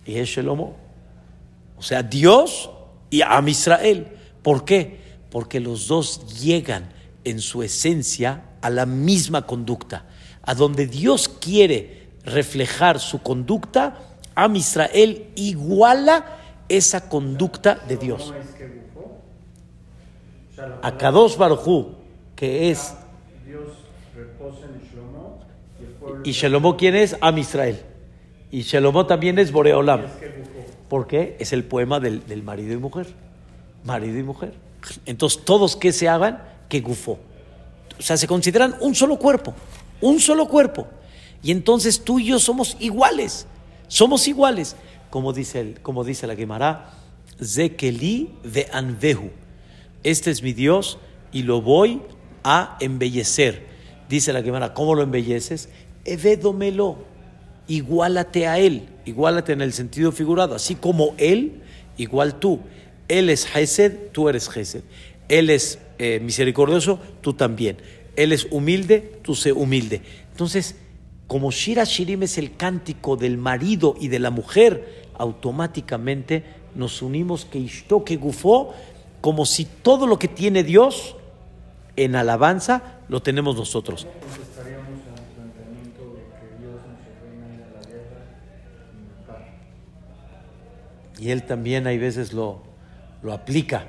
y 0.06 0.20
es 0.20 0.30
Shelomó. 0.30 0.76
O 1.76 1.82
sea, 1.82 2.04
Dios 2.04 2.70
y 3.10 3.24
Am 3.24 3.48
Israel. 3.48 4.06
¿Por 4.44 4.64
qué? 4.64 5.00
Porque 5.32 5.60
los 5.60 5.88
dos 5.88 6.42
llegan 6.42 6.90
en 7.24 7.40
su 7.40 7.64
esencia 7.64 8.44
a 8.62 8.70
la 8.70 8.86
misma 8.86 9.48
conducta. 9.48 10.06
A 10.44 10.54
donde 10.54 10.86
Dios 10.86 11.30
quiere 11.30 12.10
reflejar 12.24 13.00
su 13.00 13.22
conducta, 13.24 13.98
a 14.36 14.48
Israel 14.54 15.30
iguala 15.36 16.38
esa 16.68 17.10
conducta 17.10 17.76
de 17.76 17.98
Dios. 17.98 18.34
A 20.82 20.98
Kadosh 20.98 21.38
Barujú, 21.38 21.96
que 22.36 22.70
es. 22.70 22.94
Y 26.24 26.32
Shlomo, 26.32 26.78
¿quién 26.78 26.96
es? 26.96 27.16
Am 27.22 27.38
Israel. 27.38 27.82
Y 28.52 28.62
Shlomo 28.62 29.06
también 29.06 29.40
es 29.40 29.52
Boreolam. 29.52 30.02
¿Por 30.90 31.08
qué? 31.08 31.38
Es 31.40 31.54
el 31.54 31.64
poema 31.64 32.00
del, 32.00 32.28
del 32.28 32.44
marido 32.44 32.74
y 32.74 32.78
mujer. 32.78 33.08
Marido 33.86 34.20
y 34.20 34.24
mujer. 34.24 34.71
Entonces, 35.06 35.44
todos 35.44 35.76
que 35.76 35.92
se 35.92 36.08
hagan, 36.08 36.44
que 36.70 36.82
gufó. 36.82 37.20
O 38.00 38.02
sea, 38.02 38.18
se 38.18 38.28
consideran 38.28 38.76
un 38.80 38.96
solo 38.96 39.18
cuerpo, 39.18 39.54
un 40.02 40.20
solo 40.20 40.48
cuerpo. 40.48 40.88
Y 41.44 41.52
entonces 41.52 42.02
tú 42.04 42.20
y 42.20 42.26
yo 42.26 42.40
somos 42.40 42.78
iguales, 42.80 43.48
somos 43.88 44.28
iguales. 44.28 44.76
Como 45.10 45.34
dice, 45.34 45.60
el, 45.60 45.82
como 45.82 46.04
dice 46.04 46.28
la 46.28 46.36
Gemara, 46.36 46.94
Zekeli 47.44 48.34
de 48.44 48.68
Anvehu. 48.72 49.32
Este 50.04 50.32
es 50.32 50.42
mi 50.42 50.54
Dios 50.54 50.98
y 51.32 51.44
lo 51.44 51.62
voy 51.62 52.02
a 52.44 52.78
embellecer. 52.80 53.68
Dice 54.10 54.34
la 54.34 54.42
Gemara, 54.42 54.74
¿cómo 54.74 54.96
lo 54.96 55.04
embelleces? 55.04 55.70
Evedomelo, 56.06 56.98
igualate 57.68 58.48
a 58.48 58.60
él, 58.60 58.90
igualate 59.06 59.54
en 59.54 59.62
el 59.62 59.74
sentido 59.74 60.12
figurado, 60.12 60.56
así 60.56 60.76
como 60.76 61.14
él, 61.18 61.62
igual 61.98 62.40
tú. 62.40 62.60
Él 63.12 63.30
es 63.30 63.46
Hesed, 63.54 64.12
tú 64.14 64.30
eres 64.30 64.50
Hesed. 64.56 64.84
Él 65.28 65.50
es 65.50 65.80
eh, 66.00 66.22
misericordioso, 66.24 66.98
tú 67.20 67.34
también. 67.34 67.76
Él 68.16 68.32
es 68.32 68.48
humilde, 68.52 69.20
tú 69.22 69.36
sé 69.36 69.52
humilde. 69.52 70.02
Entonces, 70.32 70.78
como 71.28 71.52
Shira 71.52 71.84
Shirim 71.84 72.24
es 72.24 72.38
el 72.38 72.56
cántico 72.56 73.18
del 73.18 73.38
marido 73.38 73.96
y 74.00 74.08
de 74.08 74.20
la 74.20 74.30
mujer, 74.30 75.10
automáticamente 75.18 76.46
nos 76.74 77.02
unimos 77.02 77.44
que 77.44 77.60
Ishto 77.60 78.06
que 78.06 78.16
Gufó, 78.16 78.74
como 79.20 79.46
si 79.46 79.66
todo 79.66 80.08
lo 80.08 80.18
que 80.18 80.30
tiene 80.30 80.64
Dios 80.64 81.18
en 81.98 82.16
alabanza 82.16 83.02
lo 83.10 83.22
tenemos 83.22 83.58
nosotros. 83.58 84.08
Y 91.20 91.30
él 91.32 91.44
también 91.44 91.88
hay 91.88 91.98
veces 91.98 92.32
lo, 92.32 92.71
lo 93.22 93.34
aplica. 93.34 93.86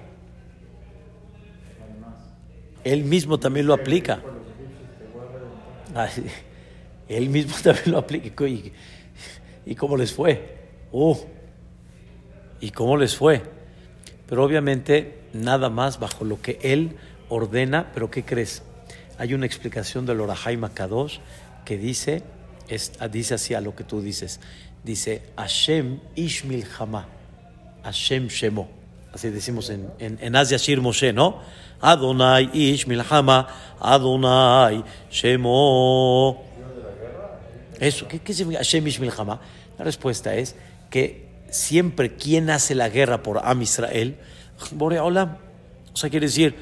Él 2.84 3.04
mismo 3.04 3.38
también 3.38 3.66
lo 3.66 3.74
aplica. 3.74 4.20
Ah, 5.94 6.08
él 7.08 7.28
mismo 7.28 7.54
también 7.62 7.92
lo 7.92 7.98
aplica. 7.98 8.44
¿Y, 9.64 9.74
cómo 9.74 9.96
les 9.96 10.12
fue? 10.12 10.58
Uh, 10.90 11.16
¿Y 12.60 12.70
cómo 12.70 12.96
les 12.96 13.16
fue? 13.16 13.42
Pero 14.28 14.44
obviamente 14.44 15.20
nada 15.32 15.70
más 15.70 16.00
bajo 16.00 16.24
lo 16.24 16.40
que 16.40 16.58
él 16.62 16.96
ordena. 17.28 17.90
Pero 17.94 18.10
¿qué 18.10 18.24
crees? 18.24 18.62
Hay 19.18 19.34
una 19.34 19.46
explicación 19.46 20.06
del 20.06 20.20
Orahai 20.20 20.58
Kadosh 20.74 21.18
que 21.64 21.78
dice, 21.78 22.22
dice 23.10 23.34
así 23.34 23.54
a 23.54 23.60
lo 23.60 23.76
que 23.76 23.84
tú 23.84 24.00
dices. 24.00 24.40
Dice, 24.82 25.22
Hashem 25.36 26.00
Ishmil 26.16 26.66
Hama, 26.76 27.06
Hashem 27.84 28.26
Shemo. 28.26 28.81
Así 29.12 29.30
decimos 29.30 29.68
en, 29.70 29.90
en, 29.98 30.18
en 30.20 30.36
Asia 30.36 30.56
Shir 30.56 30.80
Moshe, 30.80 31.12
¿no? 31.12 31.40
Adonai 31.80 32.48
Ish 32.52 32.86
Milhama, 32.86 33.48
Adonai 33.80 34.82
Shemo. 35.10 36.42
Eso, 37.78 38.08
¿qué, 38.08 38.20
qué 38.20 38.32
significa 38.32 38.58
Hashem 38.64 38.86
Ish 38.86 39.00
Milhama? 39.00 39.40
La 39.78 39.84
respuesta 39.84 40.34
es 40.34 40.54
que 40.88 41.26
siempre 41.50 42.14
quien 42.14 42.48
hace 42.50 42.74
la 42.74 42.88
guerra 42.88 43.22
por 43.22 43.40
Am 43.44 43.60
Israel, 43.62 44.16
Boreolam. 44.70 45.36
O 45.92 45.96
sea, 45.96 46.08
quiere 46.08 46.26
decir, 46.26 46.54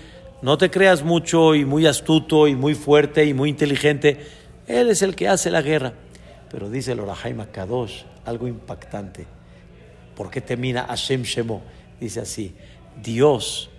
no 0.43 0.59
te 0.59 0.71
creas 0.71 1.03
mucho 1.03 1.55
y 1.55 1.65
muy 1.65 1.87
astuto 1.87 2.49
y 2.49 2.57
muy 2.57 2.75
fuerte 2.75 3.25
y 3.27 3.35
muy 3.35 3.51
inteligente. 3.51 4.27
Él 4.67 4.89
es 4.89 5.03
el 5.03 5.15
que 5.15 5.29
hace 5.29 5.51
la 5.51 5.63
guerra. 5.63 5.93
Pero 6.51 6.69
dice 6.71 6.93
el 6.93 7.01
Orahaim 7.01 7.45
Kadosh 7.53 8.03
algo 8.25 8.49
impactante. 8.49 9.27
¿Por 10.17 10.31
qué 10.31 10.41
termina 10.41 10.85
Hashem 10.85 11.23
Shemo? 11.23 11.63
Dice 12.01 12.21
así, 12.21 12.55
Dios 13.03 13.71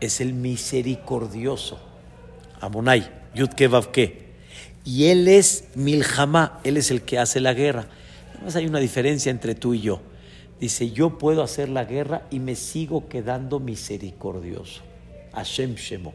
es 0.00 0.20
el 0.20 0.32
misericordioso. 0.32 1.78
Amonai, 2.60 3.08
Yud 3.34 3.50
Ke 3.50 4.26
Y 4.84 5.04
Él 5.06 5.28
es 5.28 5.64
Milhamá, 5.74 6.60
Él 6.64 6.76
es 6.76 6.90
el 6.90 7.02
que 7.02 7.18
hace 7.18 7.40
la 7.40 7.54
guerra. 7.54 7.86
Además 8.34 8.56
hay 8.56 8.66
una 8.66 8.80
diferencia 8.80 9.30
entre 9.30 9.54
tú 9.54 9.74
y 9.74 9.80
yo. 9.80 10.00
Dice, 10.60 10.90
yo 10.90 11.18
puedo 11.18 11.42
hacer 11.42 11.68
la 11.68 11.84
guerra 11.84 12.22
y 12.30 12.40
me 12.40 12.56
sigo 12.56 13.08
quedando 13.08 13.60
misericordioso. 13.60 14.82
Hashem 15.32 15.76
Shemo. 15.76 16.14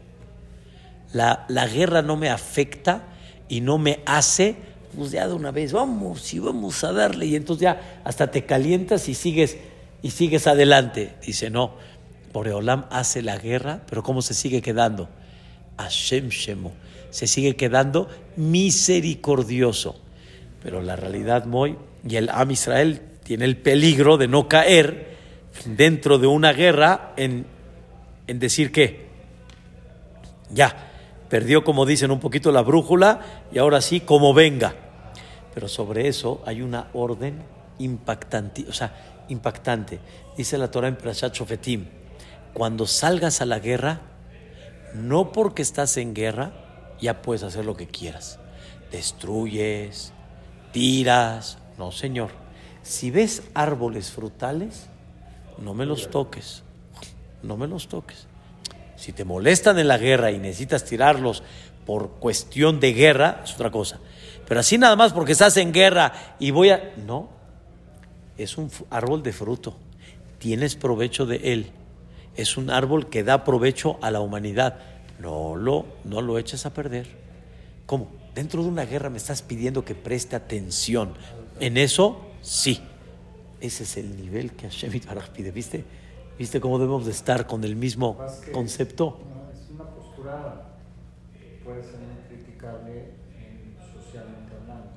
La, 1.12 1.46
la 1.48 1.66
guerra 1.66 2.02
no 2.02 2.16
me 2.16 2.28
afecta 2.28 3.04
y 3.48 3.60
no 3.60 3.78
me 3.78 4.00
hace, 4.04 4.56
pues 4.96 5.12
ya 5.12 5.26
de 5.28 5.34
una 5.34 5.50
vez, 5.50 5.72
vamos 5.72 6.34
y 6.34 6.40
vamos 6.40 6.84
a 6.84 6.92
darle. 6.92 7.26
Y 7.26 7.36
entonces 7.36 7.62
ya 7.62 8.00
hasta 8.04 8.30
te 8.30 8.44
calientas 8.44 9.08
y 9.08 9.14
sigues, 9.14 9.56
y 10.04 10.10
sigues 10.10 10.46
adelante. 10.46 11.14
Dice, 11.24 11.48
no, 11.48 11.72
Boreolam 12.34 12.84
hace 12.90 13.22
la 13.22 13.38
guerra, 13.38 13.80
pero 13.88 14.02
¿cómo 14.02 14.20
se 14.20 14.34
sigue 14.34 14.60
quedando? 14.60 15.08
Hashem 15.78 16.28
Shemo. 16.28 16.74
Se 17.08 17.26
sigue 17.26 17.56
quedando 17.56 18.10
misericordioso. 18.36 19.98
Pero 20.62 20.82
la 20.82 20.94
realidad, 20.94 21.46
Moy, 21.46 21.78
y 22.06 22.16
el 22.16 22.28
Am 22.28 22.50
Israel 22.50 23.00
tiene 23.22 23.46
el 23.46 23.56
peligro 23.56 24.18
de 24.18 24.28
no 24.28 24.46
caer 24.46 25.16
dentro 25.64 26.18
de 26.18 26.26
una 26.26 26.52
guerra 26.52 27.14
en, 27.16 27.46
en 28.26 28.38
decir 28.38 28.72
que 28.72 29.06
ya, 30.50 30.90
perdió, 31.30 31.64
como 31.64 31.86
dicen, 31.86 32.10
un 32.10 32.20
poquito 32.20 32.52
la 32.52 32.60
brújula 32.60 33.20
y 33.50 33.56
ahora 33.58 33.80
sí, 33.80 34.00
como 34.00 34.34
venga. 34.34 34.74
Pero 35.54 35.66
sobre 35.66 36.08
eso 36.08 36.42
hay 36.44 36.60
una 36.60 36.88
orden 36.92 37.54
impactante, 37.78 38.66
o 38.68 38.72
sea, 38.74 39.13
impactante. 39.28 40.00
Dice 40.36 40.58
la 40.58 40.70
Torah 40.70 40.88
en 40.88 40.96
Prashat 40.96 41.34
Shofetim, 41.34 41.86
cuando 42.52 42.86
salgas 42.86 43.40
a 43.40 43.46
la 43.46 43.58
guerra, 43.58 44.00
no 44.94 45.32
porque 45.32 45.62
estás 45.62 45.96
en 45.96 46.14
guerra, 46.14 46.52
ya 47.00 47.22
puedes 47.22 47.42
hacer 47.42 47.64
lo 47.64 47.76
que 47.76 47.88
quieras. 47.88 48.38
Destruyes, 48.90 50.12
tiras, 50.72 51.58
no 51.78 51.90
señor. 51.92 52.30
Si 52.82 53.10
ves 53.10 53.42
árboles 53.54 54.10
frutales, 54.10 54.88
no 55.58 55.74
me 55.74 55.86
los 55.86 56.10
toques, 56.10 56.62
no 57.42 57.56
me 57.56 57.66
los 57.66 57.88
toques. 57.88 58.26
Si 58.96 59.12
te 59.12 59.24
molestan 59.24 59.78
en 59.78 59.88
la 59.88 59.98
guerra 59.98 60.30
y 60.30 60.38
necesitas 60.38 60.84
tirarlos 60.84 61.42
por 61.84 62.12
cuestión 62.12 62.80
de 62.80 62.92
guerra, 62.92 63.42
es 63.44 63.54
otra 63.54 63.70
cosa. 63.70 63.98
Pero 64.46 64.60
así 64.60 64.78
nada 64.78 64.96
más 64.96 65.12
porque 65.12 65.32
estás 65.32 65.56
en 65.56 65.72
guerra 65.72 66.36
y 66.38 66.50
voy 66.50 66.70
a... 66.70 66.92
No, 66.96 67.28
es 68.38 68.58
un 68.58 68.70
árbol 68.90 69.22
de 69.22 69.32
fruto. 69.32 69.76
Tienes 70.38 70.76
provecho 70.76 71.26
de 71.26 71.52
él. 71.52 71.70
Es 72.36 72.56
un 72.56 72.70
árbol 72.70 73.08
que 73.08 73.22
da 73.22 73.44
provecho 73.44 73.98
a 74.02 74.10
la 74.10 74.20
humanidad. 74.20 74.78
No 75.20 75.56
lo, 75.56 75.86
no 76.04 76.20
lo 76.20 76.38
eches 76.38 76.66
a 76.66 76.74
perder. 76.74 77.06
¿Cómo? 77.86 78.08
Dentro 78.34 78.62
de 78.62 78.68
una 78.68 78.84
guerra 78.84 79.10
me 79.10 79.18
estás 79.18 79.42
pidiendo 79.42 79.84
que 79.84 79.94
preste 79.94 80.34
atención. 80.34 81.14
En 81.60 81.76
eso, 81.76 82.20
sí. 82.42 82.80
Ese 83.60 83.84
es 83.84 83.96
el 83.96 84.16
nivel 84.16 84.52
que 84.52 84.68
Hashem 84.68 85.00
Baraj 85.06 85.30
pide. 85.30 85.52
¿Viste? 85.52 85.84
¿Viste 86.38 86.60
cómo 86.60 86.78
debemos 86.78 87.06
de 87.06 87.12
estar 87.12 87.46
con 87.46 87.62
el 87.62 87.76
mismo 87.76 88.18
concepto? 88.52 89.20
es 89.52 89.70
una 89.70 89.88
postura 89.88 90.74
que 91.32 91.60
puede 91.64 91.82
ser 91.84 92.00
muy 92.00 92.16
criticable 92.28 93.12
socialmente 93.94 94.52
hablando. 94.60 94.90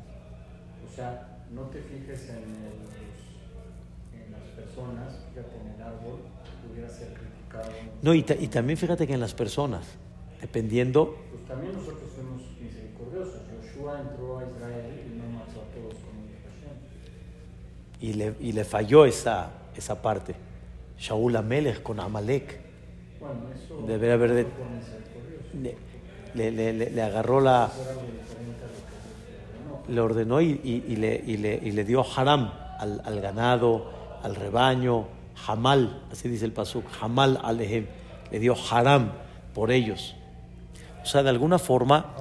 O 0.84 0.96
sea, 0.96 1.44
no 1.52 1.62
te 1.68 1.80
fijes 1.84 2.30
en, 2.30 2.38
en 2.38 3.07
las 4.40 4.66
personas, 4.66 5.14
fíjate 5.34 5.56
en 5.58 5.76
el 5.76 5.82
árbol, 5.82 6.20
pudiera 6.68 6.90
ser 6.90 7.14
criticado. 7.14 7.72
No, 8.02 8.14
y, 8.14 8.20
y, 8.20 8.48
también 8.48 8.78
fíjate 8.78 9.08
que 9.08 9.14
en 9.14 9.20
las 9.20 9.34
personas, 9.34 9.86
dependiendo... 10.42 11.18
Pues 11.32 11.46
también 11.46 11.74
nosotros 11.74 12.10
somos 12.16 12.42
misericordiosos. 12.62 13.42
Joshua 13.52 14.02
entró 14.02 14.40
a 14.40 14.44
Israel 14.44 15.04
y 15.06 15.18
no 15.18 15.40
mató 15.40 15.62
a 15.62 15.74
todos 15.74 15.94
con. 15.96 16.18
Y 18.00 18.14
le, 18.14 18.36
y 18.40 18.52
le 18.52 18.64
falló 18.64 19.06
esa, 19.06 19.50
esa 19.76 20.02
parte. 20.02 20.36
Shaul 21.00 21.36
Amelech 21.36 21.82
con 21.82 22.00
Amalek. 22.00 22.60
Debería 23.88 24.14
haber 24.14 24.34
de, 24.34 24.46
le, 25.62 26.52
le, 26.52 26.74
le, 26.74 26.90
le, 26.92 27.02
agarró 27.02 27.42
la. 27.42 27.72
Le 29.88 30.02
ordenó 30.02 30.42
y, 30.42 30.60
y, 30.64 30.84
y, 30.88 30.96
le, 30.98 31.24
y, 31.26 31.38
le, 31.38 31.56
y 31.56 31.72
le 31.72 31.84
dio 31.86 32.04
haram 32.16 32.52
al, 32.80 33.02
al, 33.06 33.22
ganado, 33.22 33.92
al 34.24 34.36
rebaño, 34.36 35.08
hamal, 35.48 36.02
así 36.12 36.30
dice 36.30 36.46
el 36.46 36.54
pasuk, 36.54 36.86
hamal 37.02 37.40
alehem, 37.44 37.88
le 38.32 38.40
dio 38.40 38.56
haram 38.72 39.12
por 39.54 39.72
ellos. 39.72 40.16
O 41.02 41.06
sea, 41.06 41.24
de 41.24 41.30
alguna 41.30 41.58
forma. 41.58 42.16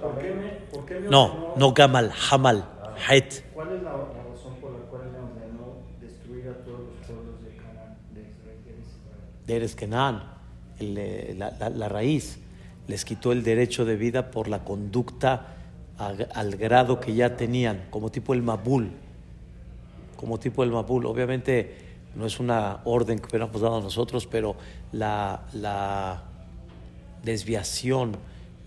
¿Por 0.00 0.18
qué 0.18 0.32
me, 0.32 0.48
por 0.70 0.86
qué 0.86 1.00
me 1.00 1.08
no, 1.08 1.54
no 1.56 1.72
gamal, 1.72 2.12
hamal, 2.30 2.64
het. 3.10 3.44
¿Cuál 3.52 3.76
es 3.76 3.82
la 3.82 3.92
razón 3.92 4.54
por 4.60 4.72
la 4.72 4.78
cual 4.86 5.02
le 5.12 5.18
ordenó 5.18 5.74
destruir 6.00 6.48
a 6.48 6.64
todos 6.64 6.80
los 6.80 7.06
pueblos 7.06 7.42
de 7.42 7.56
Canaán, 7.56 7.96
de 8.14 8.20
Israel, 8.20 9.56
Eres 9.56 9.74
Kenán, 9.74 10.22
la, 10.78 11.50
la, 11.58 11.70
la, 11.70 11.88
raíz, 11.88 12.38
les 12.86 13.04
quitó 13.04 13.32
el 13.32 13.42
derecho 13.42 13.84
de 13.84 13.96
vida 13.96 14.30
por 14.30 14.48
la 14.48 14.62
conducta 14.62 15.54
a, 15.98 16.12
al 16.34 16.56
grado 16.56 17.00
que 17.00 17.14
ya 17.14 17.36
tenían, 17.36 17.86
como 17.90 18.10
tipo 18.10 18.34
el 18.34 18.42
Mabul, 18.42 18.92
como 20.18 20.38
tipo 20.38 20.64
el 20.64 20.70
Mabul. 20.70 21.06
Obviamente 21.06 21.76
no 22.14 22.26
es 22.26 22.40
una 22.40 22.80
orden 22.84 23.20
que 23.20 23.26
hubiéramos 23.26 23.60
dado 23.60 23.80
nosotros, 23.80 24.26
pero 24.26 24.56
la, 24.92 25.46
la 25.54 26.24
desviación, 27.22 28.16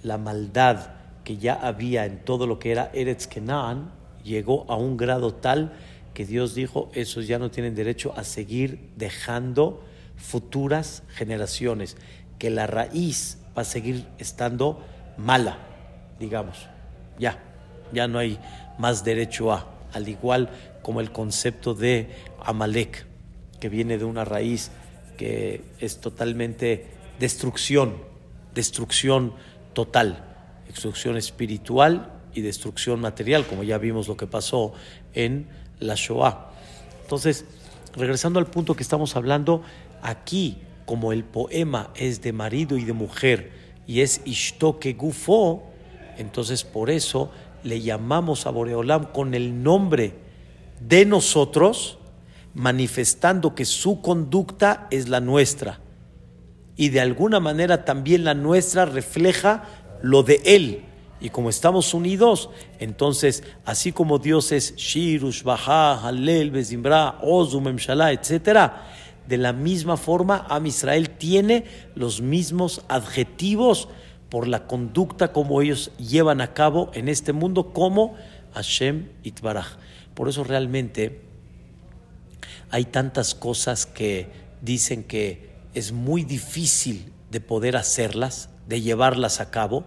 la 0.02 0.18
maldad 0.18 0.94
que 1.26 1.38
ya 1.38 1.54
había 1.54 2.06
en 2.06 2.24
todo 2.24 2.48
lo 2.48 2.58
que 2.58 2.72
era 2.72 2.90
Eretz 2.94 3.28
Kenan, 3.28 3.92
llegó 4.24 4.66
a 4.70 4.78
un 4.78 4.96
grado 4.98 5.34
tal 5.34 5.74
que 6.14 6.26
Dios 6.26 6.56
dijo, 6.56 6.90
esos 6.94 7.28
ya 7.28 7.38
no 7.38 7.52
tienen 7.52 7.76
derecho 7.76 8.14
a 8.16 8.24
seguir 8.24 8.90
dejando 8.96 9.84
futuras 10.16 11.04
generaciones, 11.10 11.98
que 12.40 12.50
la 12.50 12.68
raíz 12.68 13.40
va 13.58 13.64
a 13.64 13.66
seguir 13.66 14.06
estando 14.18 14.82
mala, 15.18 15.58
digamos. 16.20 16.68
Ya, 17.20 17.38
ya 17.92 18.08
no 18.08 18.20
hay 18.20 18.40
más 18.78 19.04
derecho 19.04 19.52
a, 19.52 19.68
al 19.94 20.08
igual 20.08 20.50
como 20.82 21.02
el 21.02 21.12
concepto 21.12 21.74
de 21.74 22.10
Amalek, 22.44 23.06
que 23.60 23.70
viene 23.70 23.98
de 23.98 24.06
una 24.06 24.26
raíz 24.26 24.72
que 25.18 25.64
es 25.80 26.00
totalmente 26.00 26.88
destrucción, 27.20 27.98
destrucción 28.56 29.34
total, 29.74 30.26
destrucción 30.68 31.18
espiritual 31.18 32.12
y 32.34 32.42
destrucción 32.42 33.00
material, 33.00 33.46
como 33.46 33.64
ya 33.64 33.78
vimos 33.78 34.08
lo 34.08 34.18
que 34.18 34.28
pasó 34.28 34.74
en 35.14 35.48
la 35.80 35.96
Shoah. 35.96 36.52
Entonces, 37.04 37.46
regresando 37.96 38.40
al 38.40 38.48
punto 38.48 38.76
que 38.76 38.84
estamos 38.84 39.16
hablando, 39.16 39.62
aquí, 40.02 40.58
como 40.86 41.14
el 41.14 41.24
poema 41.24 41.92
es 41.96 42.22
de 42.22 42.34
marido 42.34 42.78
y 42.78 42.86
de 42.86 42.94
mujer 42.94 43.52
y 43.86 44.02
es 44.02 44.22
Ishtoke 44.26 44.94
Gufo, 44.94 45.64
entonces 46.18 46.64
por 46.64 46.90
eso 46.90 47.32
le 47.64 47.82
llamamos 47.82 48.46
a 48.46 48.50
Boreolam 48.50 49.06
con 49.12 49.34
el 49.34 49.64
nombre 49.64 50.31
de 50.88 51.06
nosotros, 51.06 51.98
manifestando 52.54 53.56
que 53.56 53.66
su 53.66 54.02
conducta 54.02 54.88
es 54.92 55.08
la 55.10 55.20
nuestra. 55.22 55.80
Y 56.76 56.90
de 56.90 57.02
alguna 57.02 57.40
manera 57.40 57.86
también 57.86 58.24
la 58.24 58.34
nuestra 58.34 58.86
refleja 58.86 59.64
lo 60.02 60.24
de 60.24 60.42
Él. 60.46 60.84
Y 61.20 61.30
como 61.30 61.50
estamos 61.50 61.94
unidos, 61.94 62.50
entonces, 62.80 63.44
así 63.64 63.92
como 63.92 64.18
Dios 64.18 64.52
es 64.52 64.76
Shirush, 64.76 65.44
Baha, 65.44 66.08
Halel, 66.08 66.50
Bezimbra, 66.50 67.20
Ozum, 67.22 67.66
Memshala, 67.66 68.12
etc., 68.12 68.72
de 69.28 69.38
la 69.38 69.54
misma 69.54 69.98
forma, 69.98 70.48
Am 70.50 70.66
Israel 70.66 71.12
tiene 71.12 71.66
los 71.94 72.22
mismos 72.22 72.82
adjetivos 72.90 73.88
por 74.30 74.48
la 74.48 74.66
conducta 74.66 75.32
como 75.32 75.62
ellos 75.62 75.92
llevan 75.98 76.42
a 76.42 76.54
cabo 76.54 76.90
en 76.96 77.08
este 77.08 77.32
mundo, 77.32 77.72
como 77.72 78.16
Hashem 78.54 79.10
Itbaraj. 79.24 79.78
Por 80.14 80.30
eso 80.30 80.44
realmente 80.44 81.22
hay 82.70 82.86
tantas 82.86 83.36
cosas 83.36 83.86
que 83.86 84.30
dicen 84.62 85.04
que 85.04 85.52
es 85.74 85.92
muy 85.92 86.24
difícil 86.24 87.12
de 87.30 87.42
poder 87.42 87.76
hacerlas, 87.76 88.50
de 88.68 88.82
llevarlas 88.82 89.40
a 89.40 89.52
cabo. 89.52 89.86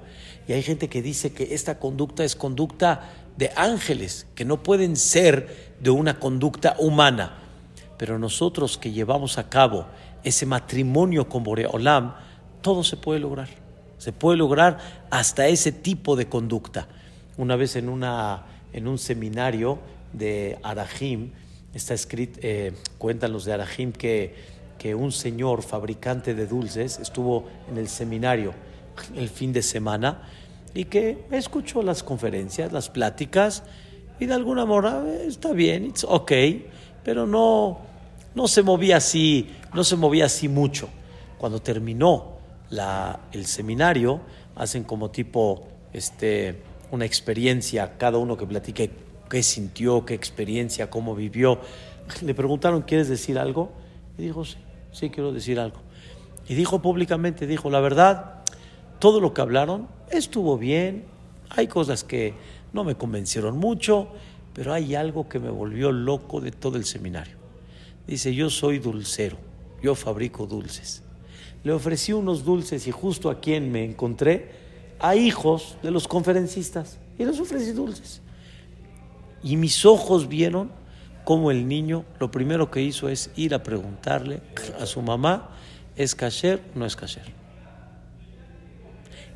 Y 0.49 0.53
hay 0.53 0.63
gente 0.63 0.89
que 0.89 1.03
dice 1.03 1.33
que 1.33 1.55
esta 1.55 1.79
conducta 1.79 2.25
es 2.25 2.37
conducta 2.37 3.11
de 3.37 3.51
ángeles, 3.57 4.27
que 4.35 4.45
no 4.45 4.63
pueden 4.63 4.97
ser 4.97 5.75
de 5.81 5.91
una 5.91 6.19
conducta 6.19 6.77
humana. 6.79 7.39
Pero 7.99 8.19
nosotros 8.19 8.79
que 8.79 8.93
llevamos 8.93 9.39
a 9.39 9.49
cabo 9.49 9.87
ese 10.23 10.47
matrimonio 10.47 11.29
con 11.29 11.45
Boreolam, 11.45 12.15
todo 12.61 12.83
se 12.83 12.97
puede 12.97 13.21
lograr. 13.21 13.49
Se 13.99 14.13
puede 14.13 14.37
lograr 14.37 14.79
hasta 15.11 15.47
ese 15.47 15.73
tipo 15.73 16.17
de 16.17 16.29
conducta. 16.29 16.89
una 17.37 17.57
vez 17.57 17.77
en, 17.77 17.89
una, 17.89 18.45
en 18.73 18.87
un 18.87 18.99
seminario 18.99 19.79
de 20.14 20.59
Arahim, 20.62 21.33
está 21.74 21.94
escrito, 21.94 22.40
eh, 22.42 22.72
cuentan 22.98 23.33
los 23.33 23.44
de 23.44 23.53
Arahim 23.53 23.92
que, 23.92 24.35
que 24.79 24.94
un 24.94 25.12
señor 25.12 25.62
fabricante 25.62 26.35
de 26.35 26.46
dulces 26.46 26.98
estuvo 26.98 27.46
en 27.68 27.79
el 27.79 27.88
seminario 27.88 28.55
el 29.16 29.29
fin 29.29 29.53
de 29.53 29.62
semana 29.62 30.22
y 30.72 30.85
que 30.87 31.24
escuchó 31.31 31.83
las 31.83 32.03
conferencias, 32.03 32.72
las 32.72 32.88
pláticas 32.90 33.62
y 34.18 34.27
de 34.27 34.35
alguna 34.35 34.64
manera 34.64 35.05
eh, 35.07 35.27
está 35.27 35.53
bien, 35.53 35.87
it's 35.87 36.05
ok, 36.05 36.33
pero 37.03 37.27
no, 37.27 37.81
no 38.35 38.48
se 38.48 38.62
movía 38.62 38.96
así, 38.96 39.50
no 39.72 39.85
se 39.85 39.96
movía 39.96 40.27
así 40.27 40.48
mucho. 40.48 40.88
Cuando 41.38 41.61
terminó 41.61 42.38
la, 42.70 43.20
el 43.33 43.46
seminario, 43.46 44.20
hacen 44.57 44.85
como 44.85 45.11
tipo 45.11 45.68
este, 45.92 46.62
una 46.90 47.05
experiencia, 47.05 47.96
cada 47.98 48.18
uno 48.18 48.37
que 48.37 48.46
platique 48.46 48.90
qué 49.35 49.42
sintió, 49.42 50.07
qué 50.07 50.14
experiencia, 50.14 50.88
cómo 50.90 51.16
vivió. 51.16 51.59
Le 52.23 52.35
preguntaron, 52.35 52.83
¿quieres 52.83 53.09
decir 53.09 53.37
algo? 53.37 53.73
Y 54.16 54.23
dijo, 54.23 54.44
sí, 54.44 54.59
sí 54.92 55.11
quiero 55.11 55.33
decir 55.33 55.59
algo. 55.59 55.79
Y 56.49 56.55
dijo 56.55 56.81
públicamente, 56.81 57.49
dijo, 57.49 57.68
la 57.68 57.81
verdad, 57.81 58.44
todo 59.01 59.18
lo 59.18 59.35
que 59.35 59.40
hablaron 59.40 59.88
estuvo 60.09 60.57
bien, 60.57 61.03
hay 61.51 61.66
cosas 61.66 62.05
que 62.05 62.35
no 62.73 62.85
me 62.85 62.94
convencieron 62.94 63.59
mucho, 63.59 64.07
pero 64.53 64.73
hay 64.73 64.94
algo 64.94 65.29
que 65.29 65.40
me 65.40 65.51
volvió 65.51 65.90
loco 65.90 66.40
de 66.40 66.53
todo 66.53 66.77
el 66.77 66.85
seminario. 66.85 67.37
Dice, 68.07 68.33
yo 68.37 68.51
soy 68.51 68.79
dulcero, 68.79 69.37
yo 69.83 69.97
fabrico 69.97 70.47
dulces. 70.47 71.03
Le 71.64 71.73
ofrecí 71.73 72.12
unos 72.12 72.44
dulces 72.44 72.87
y 72.87 72.92
justo 72.92 73.31
a 73.31 73.40
quien 73.40 73.73
me 73.73 73.83
encontré, 73.85 74.53
a 75.01 75.16
hijos 75.16 75.77
de 75.83 75.90
los 75.90 76.07
conferencistas, 76.07 76.99
y 77.18 77.25
les 77.25 77.40
ofrecí 77.40 77.73
dulces. 77.73 78.20
Y 79.44 79.59
mis 79.59 79.85
ojos 79.85 80.26
vieron 80.26 80.70
cómo 81.24 81.50
el 81.50 81.68
niño 81.68 82.07
lo 82.18 82.30
primero 82.30 82.70
que 82.70 82.80
hizo 82.80 83.11
es 83.11 83.30
ir 83.37 83.54
a 83.54 83.62
preguntarle 83.62 84.40
a 84.80 84.87
su 84.87 85.02
mamá, 85.02 85.50
¿es 85.96 86.14
kasher 86.14 86.62
o 86.74 86.78
no 86.78 86.87
es 86.87 86.96
kasher? 86.96 87.30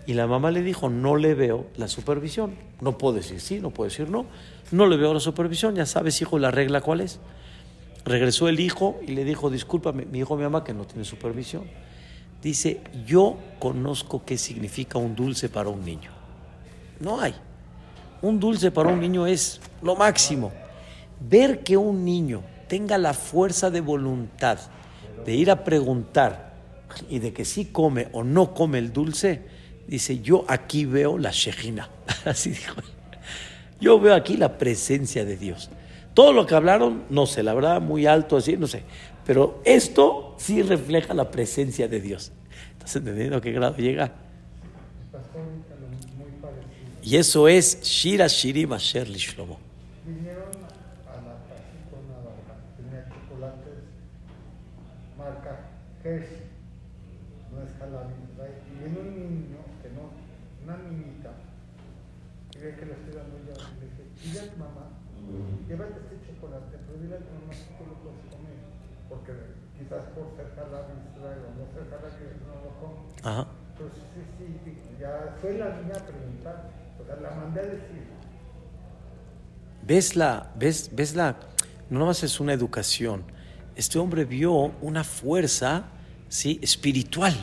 Y 0.06 0.14
la 0.14 0.26
mamá 0.26 0.50
le 0.50 0.62
dijo, 0.62 0.88
no 0.88 1.16
le 1.16 1.34
veo 1.34 1.66
la 1.76 1.88
supervisión. 1.88 2.54
No 2.80 2.96
puedo 2.96 3.16
decir 3.16 3.42
sí, 3.42 3.60
no 3.60 3.68
puedo 3.68 3.90
decir 3.90 4.08
no. 4.08 4.24
No 4.72 4.86
le 4.86 4.96
veo 4.96 5.12
la 5.12 5.20
supervisión, 5.20 5.74
ya 5.74 5.84
sabes, 5.84 6.22
hijo, 6.22 6.38
la 6.38 6.50
regla 6.50 6.80
cuál 6.80 7.02
es. 7.02 7.20
Regresó 8.06 8.48
el 8.48 8.60
hijo 8.60 8.98
y 9.06 9.12
le 9.12 9.24
dijo, 9.24 9.50
discúlpame, 9.50 10.06
mi 10.06 10.20
hijo, 10.20 10.36
mi 10.36 10.44
mamá, 10.44 10.64
que 10.64 10.72
no 10.72 10.86
tiene 10.86 11.04
supervisión. 11.04 11.64
Dice, 12.42 12.80
yo 13.04 13.36
conozco 13.58 14.24
qué 14.24 14.38
significa 14.38 14.96
un 14.96 15.14
dulce 15.14 15.50
para 15.50 15.68
un 15.68 15.84
niño. 15.84 16.10
No 17.00 17.20
hay. 17.20 17.34
Un 18.22 18.40
dulce 18.40 18.70
para 18.70 18.88
un 18.88 19.00
niño 19.00 19.26
es 19.26 19.60
lo 19.82 19.94
máximo. 19.94 20.52
Ver 21.20 21.62
que 21.62 21.76
un 21.76 22.04
niño 22.04 22.42
tenga 22.68 22.98
la 22.98 23.14
fuerza 23.14 23.70
de 23.70 23.80
voluntad 23.80 24.58
de 25.24 25.34
ir 25.34 25.50
a 25.50 25.64
preguntar 25.64 26.54
y 27.08 27.18
de 27.18 27.32
que 27.32 27.44
sí 27.44 27.66
come 27.66 28.08
o 28.12 28.24
no 28.24 28.54
come 28.54 28.78
el 28.78 28.92
dulce, 28.92 29.42
dice, 29.86 30.20
yo 30.20 30.44
aquí 30.48 30.84
veo 30.84 31.18
la 31.18 31.30
Shejina. 31.30 31.88
Así 32.24 32.50
dijo. 32.50 32.76
Yo 33.80 34.00
veo 34.00 34.14
aquí 34.14 34.36
la 34.36 34.58
presencia 34.58 35.24
de 35.24 35.36
Dios. 35.36 35.70
Todo 36.14 36.32
lo 36.32 36.46
que 36.46 36.56
hablaron, 36.56 37.04
no 37.10 37.26
sé, 37.26 37.42
la 37.44 37.54
verdad, 37.54 37.80
muy 37.80 38.06
alto, 38.06 38.36
así, 38.36 38.56
no 38.56 38.66
sé. 38.66 38.82
Pero 39.24 39.62
esto 39.64 40.34
sí 40.36 40.62
refleja 40.62 41.14
la 41.14 41.30
presencia 41.30 41.86
de 41.86 42.00
Dios. 42.00 42.32
¿Estás 42.72 42.96
entendiendo 42.96 43.36
a 43.36 43.40
qué 43.40 43.52
grado 43.52 43.76
llega? 43.76 44.12
Y 47.08 47.16
eso 47.16 47.48
es 47.48 47.80
Shira 47.80 48.26
Shirim 48.26 48.70
Asher 48.74 49.08
Lishlomo. 49.08 49.56
Vinieron 50.04 50.52
a 51.08 51.16
la 51.24 51.40
casa 51.48 51.64
con 51.88 52.04
una 52.04 52.20
barra, 52.20 52.60
tenía 52.76 53.08
chocolates 53.08 53.80
marca 55.16 55.72
Hershey, 56.04 56.52
no 57.48 57.64
es 57.64 57.72
Jalami, 57.80 58.12
y 58.12 58.72
viene 58.76 59.00
un 59.00 59.08
niño, 59.16 59.56
que 59.80 59.88
no, 59.96 60.12
una 60.68 60.76
niñita, 60.84 61.32
ve 62.60 62.76
que 62.76 62.84
le 62.84 62.92
estoy 62.92 63.14
dando 63.16 63.40
yo, 63.40 63.56
y 63.56 63.80
le 63.80 63.88
dije, 63.88 64.04
dile 64.28 64.40
a 64.44 64.52
tu 64.52 64.56
mamá, 64.60 64.92
llévate 65.64 66.04
este 66.12 66.28
chocolate, 66.28 66.76
pero 66.76 67.00
dile 67.00 67.16
a 67.16 67.24
tu 67.24 67.32
mamá 67.40 67.56
que 67.56 67.72
tú 67.72 67.88
lo 67.88 67.96
puedes 68.04 68.20
comer, 68.28 68.60
porque 69.08 69.32
quizás 69.80 70.12
por 70.12 70.28
ser 70.36 70.52
Jalami, 70.52 70.92
o 70.92 71.48
no 71.56 71.64
ser 71.72 71.88
Jalami, 71.88 72.36
no 72.44 72.68
lo 72.68 72.70
come. 72.76 73.00
Ajá. 73.24 73.48
Entonces, 73.72 74.04
sí, 74.36 74.60
sí, 74.60 74.76
ya 75.00 75.32
fue 75.40 75.56
la 75.56 75.72
niña 75.80 75.96
a 75.96 76.04
preguntar, 76.04 76.87
¿Ves 79.86 80.16
la, 80.16 80.52
ves, 80.54 80.90
ves 80.92 81.14
la, 81.14 81.38
no 81.88 82.00
nomás 82.00 82.22
es 82.22 82.40
una 82.40 82.52
educación, 82.52 83.24
este 83.74 83.98
hombre 83.98 84.24
vio 84.24 84.52
una 84.82 85.02
fuerza, 85.02 85.86
¿sí? 86.28 86.58
espiritual 86.60 87.34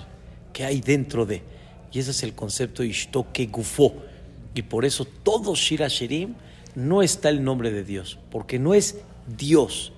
que 0.54 0.63
hay 0.63 0.80
dentro 0.80 1.26
de, 1.26 1.41
y 1.91 2.00
ese 2.00 2.12
es 2.12 2.22
el 2.24 2.36
concepto 2.36 2.84
de 2.84 2.89
Ishtoke 2.89 3.48
Gufo, 3.48 3.96
y 4.54 4.62
por 4.62 4.86
eso 4.86 5.06
todo 5.06 5.56
Shira 5.56 5.88
Shirim 5.88 6.36
no 6.76 7.02
está 7.02 7.30
el 7.30 7.44
nombre 7.44 7.72
de 7.72 7.84
Dios, 7.84 8.20
porque 8.30 8.60
no 8.60 8.74
es 8.74 9.00
Dios, 9.38 9.91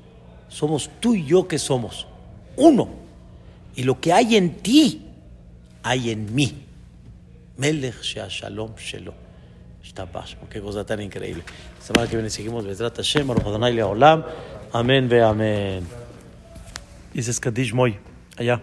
somos 0.48 0.90
tú 1.02 1.16
y 1.16 1.26
yo 1.26 1.48
que 1.48 1.60
somos, 1.60 2.08
uno, 2.56 2.88
y 3.76 3.84
lo 3.84 4.00
que 4.00 4.14
hay 4.14 4.38
en 4.38 4.56
ti, 4.58 5.06
hay 5.84 6.12
en 6.12 6.34
mí. 6.34 6.64
Melech 7.58 8.02
Shalom 8.02 8.74
Shtapash. 9.98 10.36
Qué 10.50 10.62
cosa 10.62 10.86
tan 10.86 11.02
increíble. 11.02 11.44
Semana 11.80 12.08
que 12.08 12.16
viene 12.16 12.30
seguimos 12.30 12.66
Bezrat 12.66 12.96
Hashem, 12.98 13.28
Leolam. 13.74 14.24
Amén 14.72 15.10
ve 15.10 15.24
amén. 15.24 15.88
Dices 17.14 17.40
Kadish 17.40 17.74
Moy, 17.74 17.98
allá. 18.38 18.62